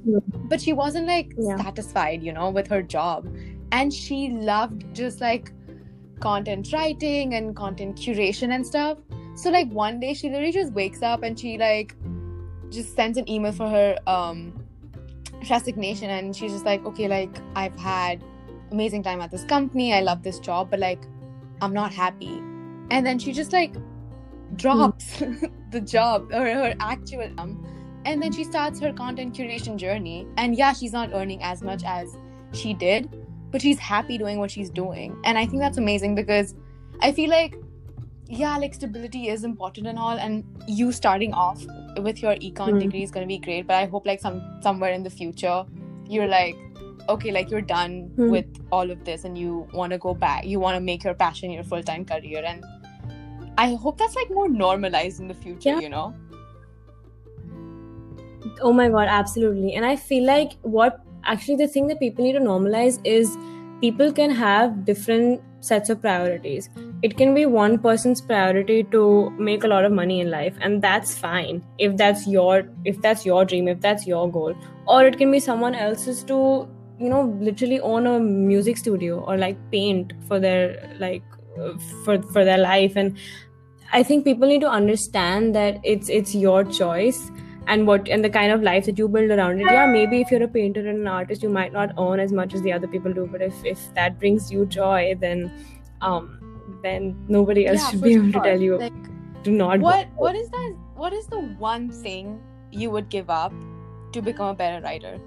but 0.48 0.60
she 0.60 0.72
wasn't 0.72 1.06
like 1.06 1.32
Yeah. 1.38 1.56
satisfied 1.56 2.22
you 2.22 2.32
know 2.32 2.50
with 2.50 2.66
her 2.68 2.82
job. 2.82 3.26
And 3.72 3.92
she 3.92 4.30
loved 4.30 4.94
just 4.94 5.20
like 5.20 5.52
content 6.20 6.72
writing 6.72 7.34
and 7.34 7.54
content 7.56 7.96
curation 7.96 8.54
and 8.54 8.66
stuff. 8.66 8.98
So 9.36 9.50
like 9.50 9.68
one 9.70 10.00
day 10.00 10.14
she 10.14 10.28
literally 10.28 10.52
just 10.52 10.72
wakes 10.72 11.02
up 11.02 11.22
and 11.22 11.38
she 11.38 11.58
like 11.58 11.96
just 12.70 12.94
sends 12.94 13.18
an 13.18 13.28
email 13.28 13.52
for 13.52 13.68
her 13.68 13.96
um 14.06 14.52
resignation 15.50 16.10
and 16.10 16.34
she's 16.34 16.52
just 16.52 16.64
like 16.64 16.84
okay 16.86 17.06
like 17.06 17.36
i've 17.54 17.78
had 17.78 18.22
amazing 18.72 19.02
time 19.02 19.20
at 19.20 19.30
this 19.30 19.44
company. 19.44 19.92
I 19.92 20.00
love 20.00 20.22
this 20.22 20.38
job 20.38 20.70
but 20.70 20.80
like 20.80 21.00
i'm 21.64 21.74
not 21.74 21.92
happy. 21.92 22.34
And 22.90 23.06
then 23.08 23.18
she 23.18 23.32
just 23.32 23.52
like 23.52 23.76
drops 24.62 25.22
the 25.76 25.80
job 25.80 26.30
or 26.32 26.44
her 26.44 26.74
actual 26.80 27.30
um 27.44 27.54
and 28.04 28.22
then 28.22 28.32
she 28.38 28.44
starts 28.44 28.80
her 28.86 28.92
content 28.92 29.34
curation 29.34 29.76
journey. 29.84 30.26
And 30.36 30.54
yeah 30.62 30.72
she's 30.80 30.92
not 30.92 31.14
earning 31.20 31.42
as 31.42 31.62
much 31.62 31.82
as 31.98 32.16
she 32.52 32.74
did 32.74 33.08
but 33.50 33.62
she's 33.62 33.78
happy 33.78 34.18
doing 34.18 34.38
what 34.38 34.50
she's 34.50 34.70
doing. 34.70 35.16
And 35.24 35.38
i 35.38 35.46
think 35.46 35.62
that's 35.62 35.78
amazing 35.78 36.14
because 36.14 36.54
i 37.00 37.12
feel 37.20 37.30
like 37.30 37.56
yeah 38.42 38.56
like 38.58 38.74
stability 38.74 39.28
is 39.28 39.44
important 39.44 39.86
and 39.86 39.98
all. 39.98 40.18
And 40.18 40.44
you 40.66 40.92
starting 40.92 41.32
off 41.32 41.64
with 42.08 42.22
your 42.22 42.34
econ 42.36 42.70
Hmm. 42.72 42.78
degree 42.84 43.02
is 43.08 43.10
going 43.16 43.24
to 43.26 43.32
be 43.32 43.38
great 43.38 43.66
but 43.72 43.76
i 43.80 43.86
hope 43.86 44.06
like 44.12 44.20
some 44.20 44.38
somewhere 44.68 44.92
in 44.92 45.02
the 45.08 45.10
future 45.10 45.58
you're 46.14 46.26
like 46.26 46.56
okay 47.08 47.30
like 47.30 47.50
you're 47.50 47.60
done 47.60 48.10
Hmm. 48.16 48.30
with 48.30 48.46
all 48.70 48.90
of 48.90 49.04
this 49.04 49.24
and 49.24 49.36
you 49.38 49.68
want 49.72 49.92
to 49.92 49.98
go 49.98 50.14
back 50.14 50.44
you 50.46 50.58
want 50.60 50.74
to 50.76 50.80
make 50.80 51.04
your 51.04 51.14
passion 51.14 51.50
your 51.50 51.64
full-time 51.64 52.04
career 52.04 52.42
and 52.44 52.64
i 53.58 53.74
hope 53.74 53.98
that's 53.98 54.14
like 54.16 54.30
more 54.30 54.48
normalized 54.48 55.20
in 55.20 55.28
the 55.28 55.34
future 55.34 55.70
Yeah. 55.70 55.80
you 55.80 55.88
know 55.88 56.14
Oh 58.62 58.72
my 58.72 58.88
god, 58.90 59.08
absolutely. 59.08 59.74
And 59.74 59.84
I 59.86 59.96
feel 59.96 60.24
like 60.26 60.52
what 60.62 61.00
actually 61.24 61.56
the 61.56 61.66
thing 61.66 61.86
that 61.88 61.98
people 61.98 62.24
need 62.24 62.34
to 62.34 62.40
normalize 62.40 62.98
is 63.04 63.36
people 63.80 64.12
can 64.12 64.30
have 64.30 64.84
different 64.84 65.40
sets 65.60 65.88
of 65.88 66.00
priorities. 66.02 66.68
It 67.02 67.16
can 67.16 67.32
be 67.34 67.46
one 67.46 67.78
person's 67.78 68.20
priority 68.20 68.84
to 68.92 69.30
make 69.38 69.64
a 69.64 69.66
lot 69.66 69.86
of 69.86 69.92
money 69.92 70.20
in 70.20 70.30
life 70.30 70.54
and 70.60 70.82
that's 70.82 71.16
fine 71.16 71.64
if 71.78 71.96
that's 71.96 72.26
your 72.26 72.68
if 72.84 73.00
that's 73.00 73.24
your 73.24 73.44
dream, 73.46 73.66
if 73.66 73.80
that's 73.80 74.06
your 74.06 74.30
goal. 74.30 74.54
Or 74.86 75.06
it 75.06 75.16
can 75.16 75.30
be 75.30 75.40
someone 75.40 75.74
else's 75.74 76.22
to 76.24 76.68
you 76.98 77.08
know 77.08 77.22
literally 77.40 77.80
own 77.80 78.06
a 78.06 78.18
music 78.20 78.76
studio 78.76 79.20
or 79.20 79.36
like 79.36 79.56
paint 79.70 80.12
for 80.28 80.38
their 80.40 80.94
like 80.98 81.22
for 82.04 82.20
for 82.22 82.44
their 82.44 82.58
life. 82.58 82.96
And 82.96 83.16
I 83.92 84.02
think 84.02 84.24
people 84.24 84.48
need 84.48 84.60
to 84.62 84.68
understand 84.70 85.54
that 85.54 85.80
it's 85.84 86.08
it's 86.08 86.34
your 86.34 86.64
choice 86.64 87.30
and 87.66 87.86
what 87.86 88.08
and 88.08 88.24
the 88.24 88.30
kind 88.30 88.52
of 88.52 88.62
life 88.62 88.86
that 88.86 88.98
you 88.98 89.08
build 89.08 89.30
around 89.30 89.60
it. 89.60 89.70
Yeah 89.70 89.86
maybe 89.86 90.20
if 90.20 90.30
you're 90.30 90.42
a 90.42 90.48
painter 90.48 90.80
and 90.80 90.98
an 91.00 91.06
artist 91.06 91.42
you 91.42 91.48
might 91.48 91.72
not 91.72 91.92
earn 91.98 92.20
as 92.20 92.32
much 92.32 92.54
as 92.54 92.62
the 92.62 92.72
other 92.72 92.86
people 92.86 93.12
do. 93.12 93.26
But 93.26 93.42
if 93.42 93.64
if 93.64 93.92
that 93.94 94.18
brings 94.18 94.50
you 94.52 94.66
joy 94.66 95.14
then 95.20 95.52
um 96.00 96.40
then 96.82 97.16
nobody 97.28 97.66
else 97.66 97.80
Yeah, 97.82 97.90
should 97.90 98.02
be 98.02 98.14
able 98.14 98.32
to 98.32 98.40
tell 98.40 98.60
you. 98.60 98.78
Like 98.78 98.92
do 99.42 99.52
not 99.52 99.78
go. 99.78 99.92
what 99.92 100.08
what 100.16 100.34
is 100.36 100.50
that 100.50 100.74
what 100.94 101.12
is 101.12 101.26
the 101.26 101.40
one 101.40 101.90
thing 101.90 102.40
you 102.70 102.90
would 102.90 103.08
give 103.08 103.30
up 103.30 103.52
to 104.12 104.22
become 104.22 104.48
a 104.48 104.54
better 104.54 104.80
writer 104.82 105.18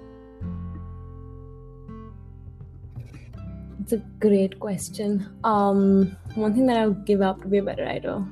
it's 3.80 3.92
a 3.92 3.98
great 4.20 4.58
question. 4.58 5.28
Um 5.44 6.16
one 6.34 6.54
thing 6.54 6.66
that 6.66 6.76
i 6.76 6.86
would 6.86 7.04
give 7.04 7.22
up 7.22 7.42
to 7.42 7.48
be 7.48 7.58
a 7.58 7.62
better 7.62 7.84
writer. 7.84 8.24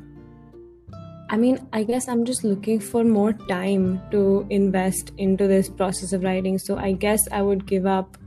I 1.28 1.36
mean 1.36 1.66
i 1.72 1.82
guess 1.82 2.08
i'm 2.08 2.24
just 2.24 2.44
looking 2.44 2.80
for 2.80 3.04
more 3.04 3.32
time 3.32 4.00
to 4.10 4.46
invest 4.50 5.12
into 5.18 5.46
this 5.46 5.68
process 5.68 6.12
of 6.12 6.22
writing. 6.22 6.58
So 6.58 6.76
i 6.76 6.92
guess 6.92 7.28
i 7.30 7.42
would 7.42 7.66
give 7.66 7.86
up 7.86 8.18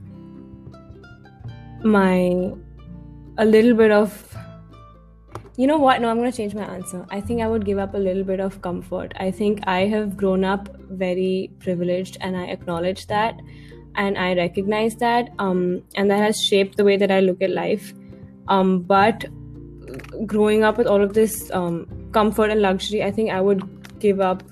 my 1.82 2.52
a 3.38 3.44
little 3.44 3.74
bit 3.74 3.90
of 3.90 4.26
you 5.56 5.66
know 5.66 5.76
what? 5.78 6.00
No 6.00 6.08
i'm 6.08 6.18
going 6.18 6.30
to 6.30 6.36
change 6.36 6.54
my 6.54 6.62
answer. 6.62 7.06
I 7.10 7.20
think 7.20 7.42
i 7.42 7.46
would 7.46 7.64
give 7.64 7.78
up 7.78 7.94
a 7.94 7.98
little 7.98 8.24
bit 8.24 8.40
of 8.40 8.60
comfort. 8.62 9.12
I 9.18 9.30
think 9.30 9.60
i 9.66 9.80
have 9.86 10.16
grown 10.16 10.44
up 10.44 10.68
very 10.90 11.50
privileged 11.58 12.16
and 12.20 12.36
i 12.36 12.44
acknowledge 12.44 13.06
that 13.08 13.40
and 13.96 14.18
i 14.18 14.34
recognize 14.34 14.96
that 14.96 15.30
um, 15.38 15.82
and 15.96 16.10
that 16.10 16.18
has 16.18 16.42
shaped 16.42 16.76
the 16.76 16.84
way 16.84 16.96
that 16.96 17.10
i 17.10 17.20
look 17.20 17.42
at 17.42 17.50
life. 17.50 17.92
Um, 18.48 18.80
but 18.82 19.24
growing 20.26 20.64
up 20.64 20.76
with 20.78 20.86
all 20.86 21.02
of 21.02 21.14
this 21.14 21.50
um, 21.52 21.86
comfort 22.12 22.50
and 22.50 22.60
luxury 22.62 23.02
i 23.02 23.10
think 23.10 23.30
i 23.30 23.40
would 23.40 23.62
give 24.00 24.20
up 24.20 24.42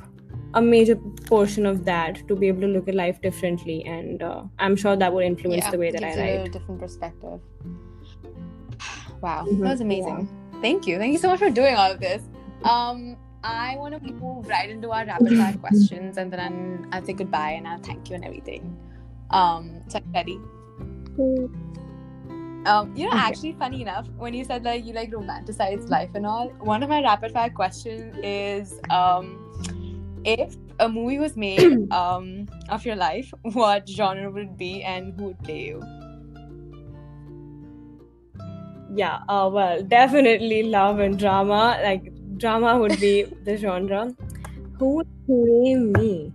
a 0.55 0.62
major 0.62 0.96
portion 1.27 1.66
of 1.66 1.85
that 1.85 2.27
to 2.27 2.35
be 2.35 2.48
able 2.48 2.62
to 2.62 2.66
look 2.66 2.88
at 2.88 2.94
life 2.94 3.20
differently. 3.20 3.85
And 3.85 4.22
uh, 4.22 4.44
i'm 4.59 4.77
sure 4.77 4.96
that 4.96 5.12
would 5.12 5.24
influence 5.24 5.66
the 5.66 5.79
way 5.79 5.90
that 5.90 6.03
i 6.03 6.14
you 6.14 6.40
a 6.40 6.48
different 6.48 6.81
perspective. 6.81 7.40
Wow 9.20 9.46
Mhm, 9.46 9.61
that 9.61 9.70
was 9.70 9.81
amazing. 9.81 10.29
Thank 10.61 10.87
you. 10.88 10.98
Thank 10.98 11.12
you 11.12 11.18
so 11.18 11.29
much 11.29 11.38
for 11.38 11.51
doing 11.51 11.77
all 11.77 11.92
of 11.92 12.01
this. 12.01 12.22
Um 12.64 13.16
i 13.44 13.77
want 13.77 13.94
to 13.94 14.12
move 14.12 14.48
right 14.48 14.68
into 14.68 14.90
our 14.90 15.05
rapid 15.07 15.37
fire 15.38 15.57
questions 15.64 16.16
and 16.18 16.33
then 16.33 16.88
i'll 16.92 17.05
say 17.05 17.12
goodbye 17.12 17.53
and 17.53 17.68
i'll 17.68 17.79
thank 17.79 18.11
you 18.11 18.16
and 18.16 18.24
everything 18.24 18.77
um 19.31 19.83
ready 20.14 20.38
um 22.67 22.95
you 22.97 23.05
know 23.07 23.12
Okay. 23.12 23.17
actually 23.17 23.53
funny 23.55 23.83
enough 23.83 24.07
when 24.17 24.35
you 24.35 24.45
said 24.45 24.64
like 24.64 24.85
you 24.85 24.93
like 24.93 25.11
romanticize 25.11 25.88
life 25.88 26.11
and 26.14 26.27
all 26.27 26.49
one 26.61 26.83
of 26.83 26.88
my 26.88 27.03
rapid 27.03 27.33
fire 27.33 27.51
questions 27.51 28.14
is 28.23 28.81
um 28.91 29.38
if 30.25 30.57
a 30.81 30.88
movie 30.88 31.19
was 31.19 31.37
made 31.37 31.79
um 31.91 32.47
of 32.69 32.85
your 32.85 32.97
life 32.97 33.33
what 33.43 33.88
genre 33.88 34.31
would 34.31 34.43
it 34.49 34.59
be 34.59 34.83
and 34.83 35.14
who 35.19 35.27
would 35.27 35.38
play 35.43 35.67
you? 35.67 35.83
Yeah 38.95 39.19
uh, 39.29 39.51
well 39.53 39.83
definitely 39.83 40.62
love 40.64 40.99
and 40.99 41.19
drama. 41.19 41.79
Like 41.83 42.12
drama 42.38 42.79
would 42.79 42.99
be 43.01 43.25
the 43.45 43.57
genre. 43.57 44.14
Who 44.79 44.97
would 44.97 45.09
play 45.27 45.75
me 45.75 46.33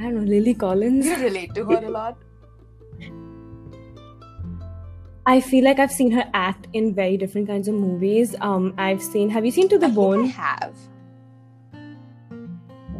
i 0.00 0.04
don't 0.04 0.14
know 0.14 0.22
lily 0.32 0.54
collins. 0.54 1.06
You 1.06 1.16
relate 1.16 1.54
to 1.54 1.64
her 1.66 1.80
a 1.84 1.90
lot. 1.90 2.16
I 5.26 5.40
feel 5.40 5.64
like 5.64 5.78
i've 5.78 5.92
seen 5.96 6.10
her 6.12 6.24
act 6.34 6.68
in 6.72 6.94
very 6.94 7.16
different 7.16 7.46
kinds 7.48 7.68
of 7.68 7.74
movies. 7.74 8.34
Um 8.40 8.72
i've 8.78 9.02
seen 9.02 9.28
have 9.30 9.44
you 9.44 9.52
seen 9.58 9.68
to 9.74 9.78
the 9.78 9.90
I 9.90 9.90
bone? 9.98 10.24
I 10.24 10.28
have. 10.28 10.74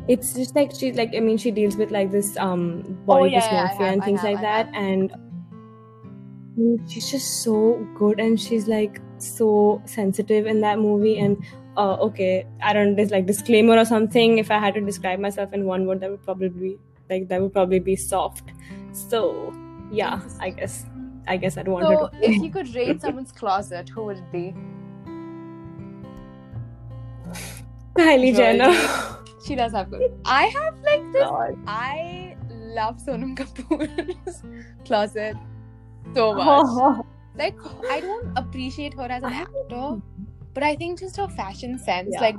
It's 0.08 0.34
just 0.34 0.54
like 0.56 0.74
she's 0.82 0.96
like 0.96 1.16
i 1.16 1.20
mean 1.20 1.38
she 1.38 1.50
deals 1.50 1.76
with 1.76 1.90
like 1.96 2.10
this 2.10 2.36
um 2.36 2.62
body 3.06 3.22
Oh, 3.22 3.24
yeah, 3.24 3.38
yeah, 3.38 3.40
dysmorphia 3.40 3.78
have, 3.78 3.92
and 3.94 4.04
things 4.04 4.20
have, 4.20 4.30
like 4.32 4.40
that 4.42 4.70
and 4.74 5.12
she's 6.88 7.10
just 7.10 7.42
so 7.42 7.56
good 7.94 8.20
and 8.20 8.40
she's 8.40 8.68
like 8.68 9.00
so 9.18 9.80
sensitive 9.86 10.46
in 10.46 10.60
that 10.60 10.78
movie 10.78 11.18
and 11.18 11.36
uh, 11.76 11.94
okay 11.94 12.46
i 12.62 12.72
don't 12.72 12.96
there's 12.96 13.10
like 13.10 13.26
disclaimer 13.26 13.76
or 13.78 13.84
something. 13.84 14.38
If 14.38 14.50
i 14.50 14.58
had 14.58 14.74
to 14.74 14.80
describe 14.80 15.20
myself 15.20 15.52
in 15.52 15.64
one 15.64 15.86
word 15.86 16.00
that 16.00 16.10
would 16.10 16.24
probably 16.24 16.48
be 16.48 16.78
like 17.10 17.28
that 17.28 17.40
would 17.42 17.52
probably 17.52 17.80
be 17.80 17.96
soft. 17.96 18.52
So 18.92 19.52
yeah 19.92 20.20
i 20.38 20.50
guess 20.50 20.86
i 21.26 21.36
guess 21.36 21.56
i'd 21.56 21.66
want 21.66 21.84
so 21.84 22.08
to 22.08 22.24
if 22.30 22.40
you 22.44 22.50
could 22.50 22.72
rate 22.76 23.00
someone's 23.00 23.32
closet 23.32 23.88
who 23.88 24.04
would 24.04 24.18
it 24.18 24.30
be? 24.32 24.54
Kylie 27.96 28.34
jenner. 28.36 28.72
She 29.46 29.56
does 29.56 29.72
have 29.72 29.90
good 29.90 30.12
i 30.24 30.44
have 30.46 30.78
like 30.80 31.02
this 31.12 31.24
God. 31.24 31.56
i 31.66 32.36
love 32.78 32.98
sonam 33.04 33.36
kapoor's 33.36 34.42
closet 34.84 35.36
so 36.14 36.34
much. 36.42 37.04
Like 37.36 37.56
I 37.90 38.00
don't 38.00 38.32
appreciate 38.36 38.94
her 38.94 39.08
as 39.10 39.22
an 39.22 39.32
actor, 39.32 40.00
but 40.54 40.62
I 40.62 40.74
think 40.76 40.98
just 41.00 41.16
her 41.16 41.28
fashion 41.28 41.78
sense, 41.78 42.10
Yeah. 42.12 42.20
like 42.20 42.36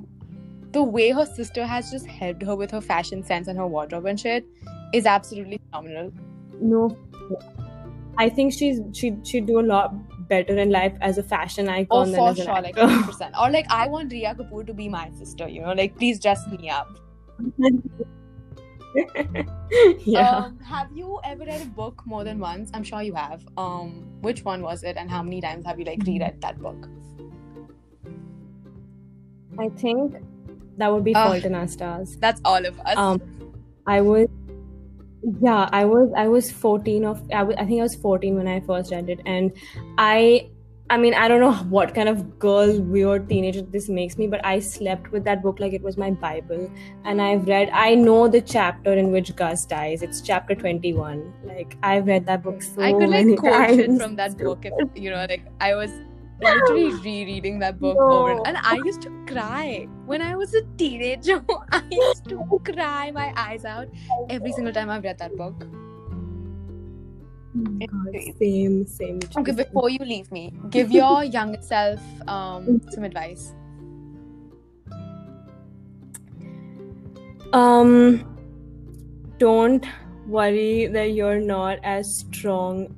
the 0.72 0.84
way 0.84 1.10
her 1.12 1.26
sister 1.26 1.66
has 1.66 1.92
just 1.92 2.06
helped 2.08 2.44
her 2.44 2.56
with 2.56 2.72
her 2.72 2.82
fashion 2.82 3.24
sense 3.24 3.48
and 3.48 3.58
her 3.58 3.68
wardrobe 3.68 4.06
and 4.06 4.20
shit, 4.20 4.46
is 4.94 5.06
absolutely 5.06 5.60
phenomenal. 5.70 6.12
no 6.62 6.98
i 8.24 8.30
think 8.38 8.54
she's 8.54 8.80
she 8.94 9.10
she'd 9.30 9.46
do 9.46 9.60
a 9.60 9.66
lot 9.68 9.94
better 10.32 10.58
in 10.64 10.70
life 10.70 10.98
as 11.02 11.18
a 11.18 11.24
fashion 11.24 11.70
icon 11.70 12.02
Oh, 12.02 12.06
than 12.06 12.16
for 12.16 12.30
as 12.30 12.38
sure, 12.38 12.62
like 12.62 12.78
actor. 12.78 12.88
100%. 12.88 13.32
Or 13.42 13.50
like 13.52 13.66
I 13.70 13.88
want 13.88 14.12
Rhea 14.12 14.34
Kapoor 14.40 14.66
to 14.68 14.74
be 14.74 14.88
my 14.90 15.10
sister, 15.22 15.48
you 15.48 15.62
know, 15.62 15.74
like 15.74 15.96
please 15.98 16.20
dress 16.26 16.46
me 16.48 16.70
up. 16.70 16.88
yeah. 20.06 20.30
Um, 20.38 20.60
have 20.60 20.92
you 20.94 21.20
ever 21.24 21.44
read 21.46 21.62
a 21.62 21.66
book 21.66 22.04
more 22.06 22.24
than 22.24 22.40
once? 22.40 22.70
I'm 22.74 22.84
sure 22.84 23.02
you 23.02 23.14
have. 23.16 23.44
Um, 23.58 24.06
which 24.22 24.44
one 24.46 24.62
was 24.62 24.84
it, 24.84 24.96
and 24.98 25.10
how 25.10 25.22
many 25.24 25.42
times 25.42 25.66
have 25.66 25.80
you 25.80 25.86
like 25.86 26.04
reread 26.06 26.40
that 26.42 26.60
book? 26.60 26.88
I 29.60 29.70
think 29.70 30.16
that 30.78 30.92
would 30.92 31.04
be. 31.04 31.14
Fault 31.14 31.44
in 31.44 31.56
Our 31.56 31.68
Stars. 31.68 32.18
That's 32.18 32.42
all 32.46 32.66
of 32.66 32.80
us. 32.82 32.98
Um, 32.98 33.22
I 33.86 34.02
was, 34.02 34.28
yeah, 35.42 35.70
I 35.72 35.86
was, 35.86 36.12
I 36.16 36.28
was 36.28 36.52
14 36.52 37.06
of, 37.06 37.22
I, 37.32 37.44
was, 37.44 37.56
I 37.58 37.66
think 37.66 37.80
I 37.80 37.84
was 37.84 37.96
14 37.96 38.36
when 38.36 38.48
I 38.48 38.60
first 38.62 38.92
read 38.92 39.10
it, 39.10 39.20
and 39.26 39.52
I, 39.98 40.50
I 40.90 40.98
mean, 40.98 41.14
I 41.14 41.28
don't 41.28 41.40
know 41.40 41.54
what 41.70 41.96
kind 41.96 42.10
of 42.10 42.38
girl, 42.38 42.80
weird 42.82 43.30
teenager 43.30 43.62
this 43.62 43.88
makes 43.90 44.18
me, 44.18 44.28
but 44.28 44.46
I 44.46 44.60
slept 44.60 45.12
with 45.12 45.24
that 45.24 45.42
book 45.42 45.60
like 45.60 45.74
it 45.74 45.82
was 45.82 45.98
my 45.98 46.12
Bible. 46.12 46.70
And 47.06 47.22
I've 47.22 47.48
read, 47.48 47.70
I 47.72 47.96
know 47.96 48.28
the 48.28 48.42
chapter 48.42 48.94
in 48.94 49.12
which 49.12 49.34
Gus 49.36 49.66
dies. 49.66 50.02
It's 50.02 50.20
chapter 50.20 50.54
21. 50.54 51.34
Like, 51.46 51.78
I've 51.82 52.08
read 52.08 52.26
that 52.26 52.44
book 52.44 52.62
so 52.62 52.82
I 52.82 52.92
could 52.92 53.04
like 53.04 53.10
many 53.10 53.36
quote 53.38 53.54
times. 53.54 53.78
shit 53.78 54.02
from 54.02 54.16
that 54.18 54.38
book 54.38 54.66
if 54.66 54.90
you 54.94 55.12
know, 55.12 55.26
like 55.30 55.46
I 55.62 55.76
was 55.76 55.92
literally 56.42 56.94
rereading 57.04 57.60
that 57.60 57.80
book 57.80 57.98
No. 57.98 58.12
over 58.12 58.42
and 58.46 58.58
I 58.58 58.76
used 58.84 59.02
to 59.04 59.12
cry 59.28 59.88
when 60.06 60.22
I 60.22 60.36
was 60.36 60.54
a 60.54 60.64
teenager. 60.78 61.44
I 61.72 61.84
used 61.92 62.28
to 62.30 62.44
cry 62.64 63.12
my 63.12 63.34
eyes 63.38 63.66
out 63.66 63.88
every 64.30 64.52
single 64.52 64.74
time 64.74 64.90
I've 64.90 65.04
read 65.04 65.18
that 65.20 65.36
book. 65.38 65.66
Oh 67.54 67.86
God, 67.86 68.16
same, 68.40 68.88
same. 68.88 69.20
Okay, 69.38 69.52
before 69.52 69.90
you 69.90 70.00
leave 70.00 70.32
me, 70.32 70.54
give 70.70 70.92
your 70.92 71.24
young 71.38 71.62
self 71.62 72.00
um 72.28 72.82
some 72.92 73.04
advice. 73.04 73.54
Um, 77.54 78.24
don't 79.38 79.86
worry 80.26 80.88
that 80.88 81.12
you're 81.12 81.42
not 81.42 81.80
as 81.84 82.16
strong 82.20 82.96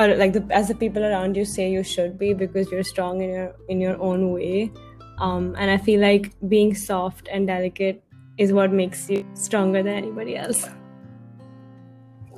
or 0.00 0.16
like 0.16 0.32
the 0.32 0.44
as 0.50 0.68
the 0.68 0.74
people 0.74 1.04
around 1.04 1.36
you 1.36 1.44
say 1.44 1.70
you 1.70 1.82
should 1.82 2.18
be 2.18 2.32
because 2.32 2.70
you're 2.72 2.86
strong 2.90 3.20
in 3.20 3.30
your 3.30 3.54
in 3.68 3.80
your 3.80 4.00
own 4.00 4.32
way. 4.32 4.72
Um, 5.18 5.54
and 5.58 5.70
I 5.70 5.76
feel 5.76 6.00
like 6.00 6.32
being 6.48 6.74
soft 6.74 7.28
and 7.30 7.46
delicate 7.46 8.02
is 8.38 8.54
what 8.54 8.72
makes 8.72 9.10
you 9.10 9.26
stronger 9.34 9.82
than 9.82 9.94
anybody 9.94 10.36
else. 10.36 10.66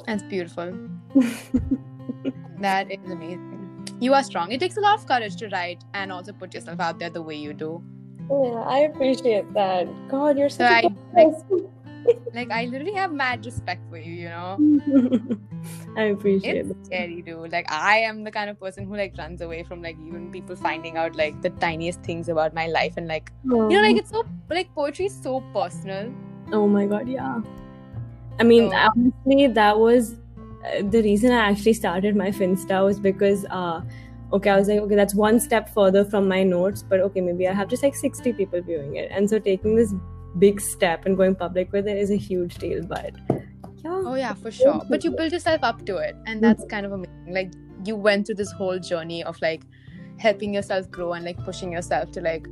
That's 0.06 0.24
beautiful. 0.24 0.72
That 2.62 2.92
is 2.92 3.10
amazing. 3.10 3.88
You 4.00 4.14
are 4.14 4.22
strong. 4.22 4.52
It 4.52 4.60
takes 4.60 4.76
a 4.76 4.80
lot 4.80 4.98
of 4.98 5.06
courage 5.06 5.34
to 5.36 5.48
write 5.48 5.82
and 5.94 6.12
also 6.12 6.32
put 6.32 6.54
yourself 6.54 6.78
out 6.78 7.00
there 7.00 7.10
the 7.10 7.20
way 7.20 7.34
you 7.34 7.52
do. 7.52 7.82
Yeah, 8.30 8.62
I 8.74 8.78
appreciate 8.90 9.52
that. 9.54 9.88
God, 10.08 10.38
you're 10.38 10.48
So 10.48 10.64
I 10.64 10.88
like, 11.14 11.34
like 12.34 12.50
I 12.50 12.64
literally 12.66 12.94
have 12.94 13.12
mad 13.12 13.44
respect 13.44 13.82
for 13.90 13.98
you, 13.98 14.12
you 14.12 14.28
know? 14.28 14.56
I 15.96 16.04
appreciate 16.04 16.56
It's 16.56 16.70
it. 16.70 16.86
scary, 16.86 17.22
dude. 17.22 17.52
Like 17.52 17.70
I 17.70 17.98
am 17.98 18.24
the 18.24 18.30
kind 18.30 18.50
of 18.50 18.58
person 18.58 18.86
who 18.86 18.96
like 18.96 19.14
runs 19.18 19.40
away 19.40 19.62
from 19.62 19.82
like 19.82 19.96
even 20.06 20.30
people 20.32 20.56
finding 20.56 20.96
out 20.96 21.14
like 21.14 21.40
the 21.42 21.50
tiniest 21.50 22.02
things 22.02 22.28
about 22.28 22.54
my 22.54 22.66
life 22.66 22.94
and 22.96 23.06
like 23.06 23.30
you 23.44 23.50
know 23.68 23.82
like 23.82 23.96
it's 23.96 24.10
so 24.10 24.24
like 24.50 24.74
poetry 24.74 25.06
is 25.06 25.22
so 25.22 25.40
personal. 25.52 26.12
Oh 26.52 26.66
my 26.66 26.86
god, 26.86 27.08
yeah. 27.08 27.40
I 28.40 28.44
mean, 28.44 28.70
So- 28.70 28.76
honestly, 28.76 29.46
that 29.48 29.78
was 29.78 30.14
uh, 30.14 30.82
the 30.90 31.02
reason 31.02 31.32
I 31.32 31.50
actually 31.50 31.74
started 31.74 32.16
my 32.16 32.30
Finsta 32.30 32.84
was 32.84 32.98
because, 32.98 33.44
uh, 33.50 33.82
okay, 34.32 34.50
I 34.50 34.56
was 34.56 34.68
like, 34.68 34.80
okay, 34.80 34.94
that's 34.94 35.14
one 35.14 35.38
step 35.38 35.68
further 35.74 36.04
from 36.04 36.26
my 36.28 36.42
notes, 36.42 36.82
but 36.82 37.00
okay, 37.00 37.20
maybe 37.20 37.46
I 37.46 37.52
have 37.52 37.68
just 37.68 37.82
like 37.82 37.94
60 37.94 38.32
people 38.32 38.60
viewing 38.62 38.96
it. 38.96 39.10
And 39.12 39.28
so 39.28 39.38
taking 39.38 39.76
this 39.76 39.94
big 40.38 40.60
step 40.60 41.06
and 41.06 41.16
going 41.16 41.34
public 41.34 41.72
with 41.72 41.86
it 41.86 41.96
is 41.96 42.10
a 42.10 42.16
huge 42.16 42.56
deal, 42.58 42.82
but 42.84 43.14
yeah. 43.84 44.02
Oh 44.04 44.14
yeah, 44.14 44.34
for 44.34 44.50
sure. 44.50 44.82
But 44.88 45.04
you 45.04 45.10
built 45.10 45.32
yourself 45.32 45.62
up 45.62 45.84
to 45.86 45.96
it, 45.96 46.14
and 46.26 46.40
mm-hmm. 46.40 46.40
that's 46.40 46.64
kind 46.66 46.86
of 46.86 46.92
amazing. 46.92 47.32
Like 47.32 47.52
you 47.84 47.96
went 47.96 48.26
through 48.26 48.36
this 48.36 48.52
whole 48.52 48.78
journey 48.78 49.24
of 49.24 49.40
like 49.42 49.62
helping 50.18 50.54
yourself 50.54 50.90
grow 50.90 51.14
and 51.14 51.24
like 51.24 51.42
pushing 51.44 51.72
yourself 51.72 52.12
to 52.12 52.20
like 52.20 52.46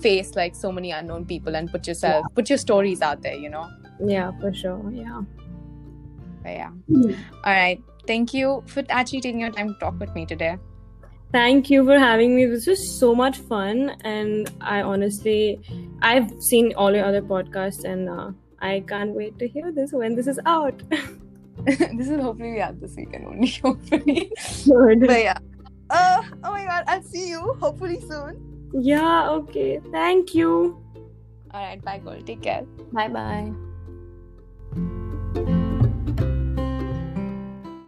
face 0.00 0.34
like 0.36 0.54
so 0.54 0.72
many 0.72 0.90
unknown 0.90 1.26
people 1.26 1.54
and 1.56 1.70
put 1.70 1.86
yourself 1.86 2.24
put 2.34 2.48
your 2.48 2.58
stories 2.58 3.02
out 3.02 3.22
there. 3.22 3.34
You 3.34 3.50
know. 3.50 3.68
Yeah, 4.04 4.32
for 4.40 4.52
sure. 4.52 4.90
Yeah. 4.92 5.22
But 6.42 6.50
yeah. 6.50 6.70
Hmm. 6.70 7.12
All 7.44 7.52
right. 7.52 7.82
Thank 8.06 8.34
you 8.34 8.64
for 8.66 8.82
actually 8.88 9.20
taking 9.20 9.40
your 9.40 9.50
time 9.50 9.74
to 9.74 9.78
talk 9.78 9.98
with 10.00 10.12
me 10.14 10.26
today. 10.26 10.58
Thank 11.32 11.70
you 11.70 11.84
for 11.84 11.98
having 11.98 12.36
me. 12.36 12.44
This 12.46 12.66
was 12.66 12.98
so 12.98 13.14
much 13.14 13.38
fun, 13.38 13.96
and 14.04 14.50
I 14.60 14.82
honestly, 14.82 15.58
I've 16.02 16.30
seen 16.40 16.74
all 16.76 16.94
your 16.94 17.06
other 17.06 17.22
podcasts, 17.22 17.84
and 17.84 18.08
uh, 18.08 18.32
I 18.60 18.84
can't 18.86 19.12
wait 19.12 19.38
to 19.38 19.48
hear 19.48 19.72
this 19.72 19.92
when 19.92 20.14
this 20.14 20.26
is 20.26 20.38
out. 20.44 20.82
this 21.64 22.08
will 22.08 22.22
hopefully 22.22 22.52
be 22.52 22.60
out 22.60 22.80
this 22.80 22.96
weekend 22.96 23.26
only. 23.26 23.48
Hopefully. 23.62 24.30
Good. 24.64 25.00
but 25.06 25.22
yeah. 25.22 25.38
Uh, 25.90 26.22
oh 26.44 26.50
my 26.50 26.64
god, 26.64 26.84
I'll 26.86 27.02
see 27.02 27.28
you 27.28 27.54
hopefully 27.60 28.00
soon. 28.00 28.70
Yeah. 28.72 29.30
Okay. 29.30 29.80
Thank 29.92 30.34
you. 30.34 30.82
All 31.52 31.60
right, 31.60 31.82
bye, 31.82 31.98
girl. 31.98 32.20
Take 32.22 32.42
care. 32.42 32.62
Bye 32.92 33.08
bye. 33.08 33.52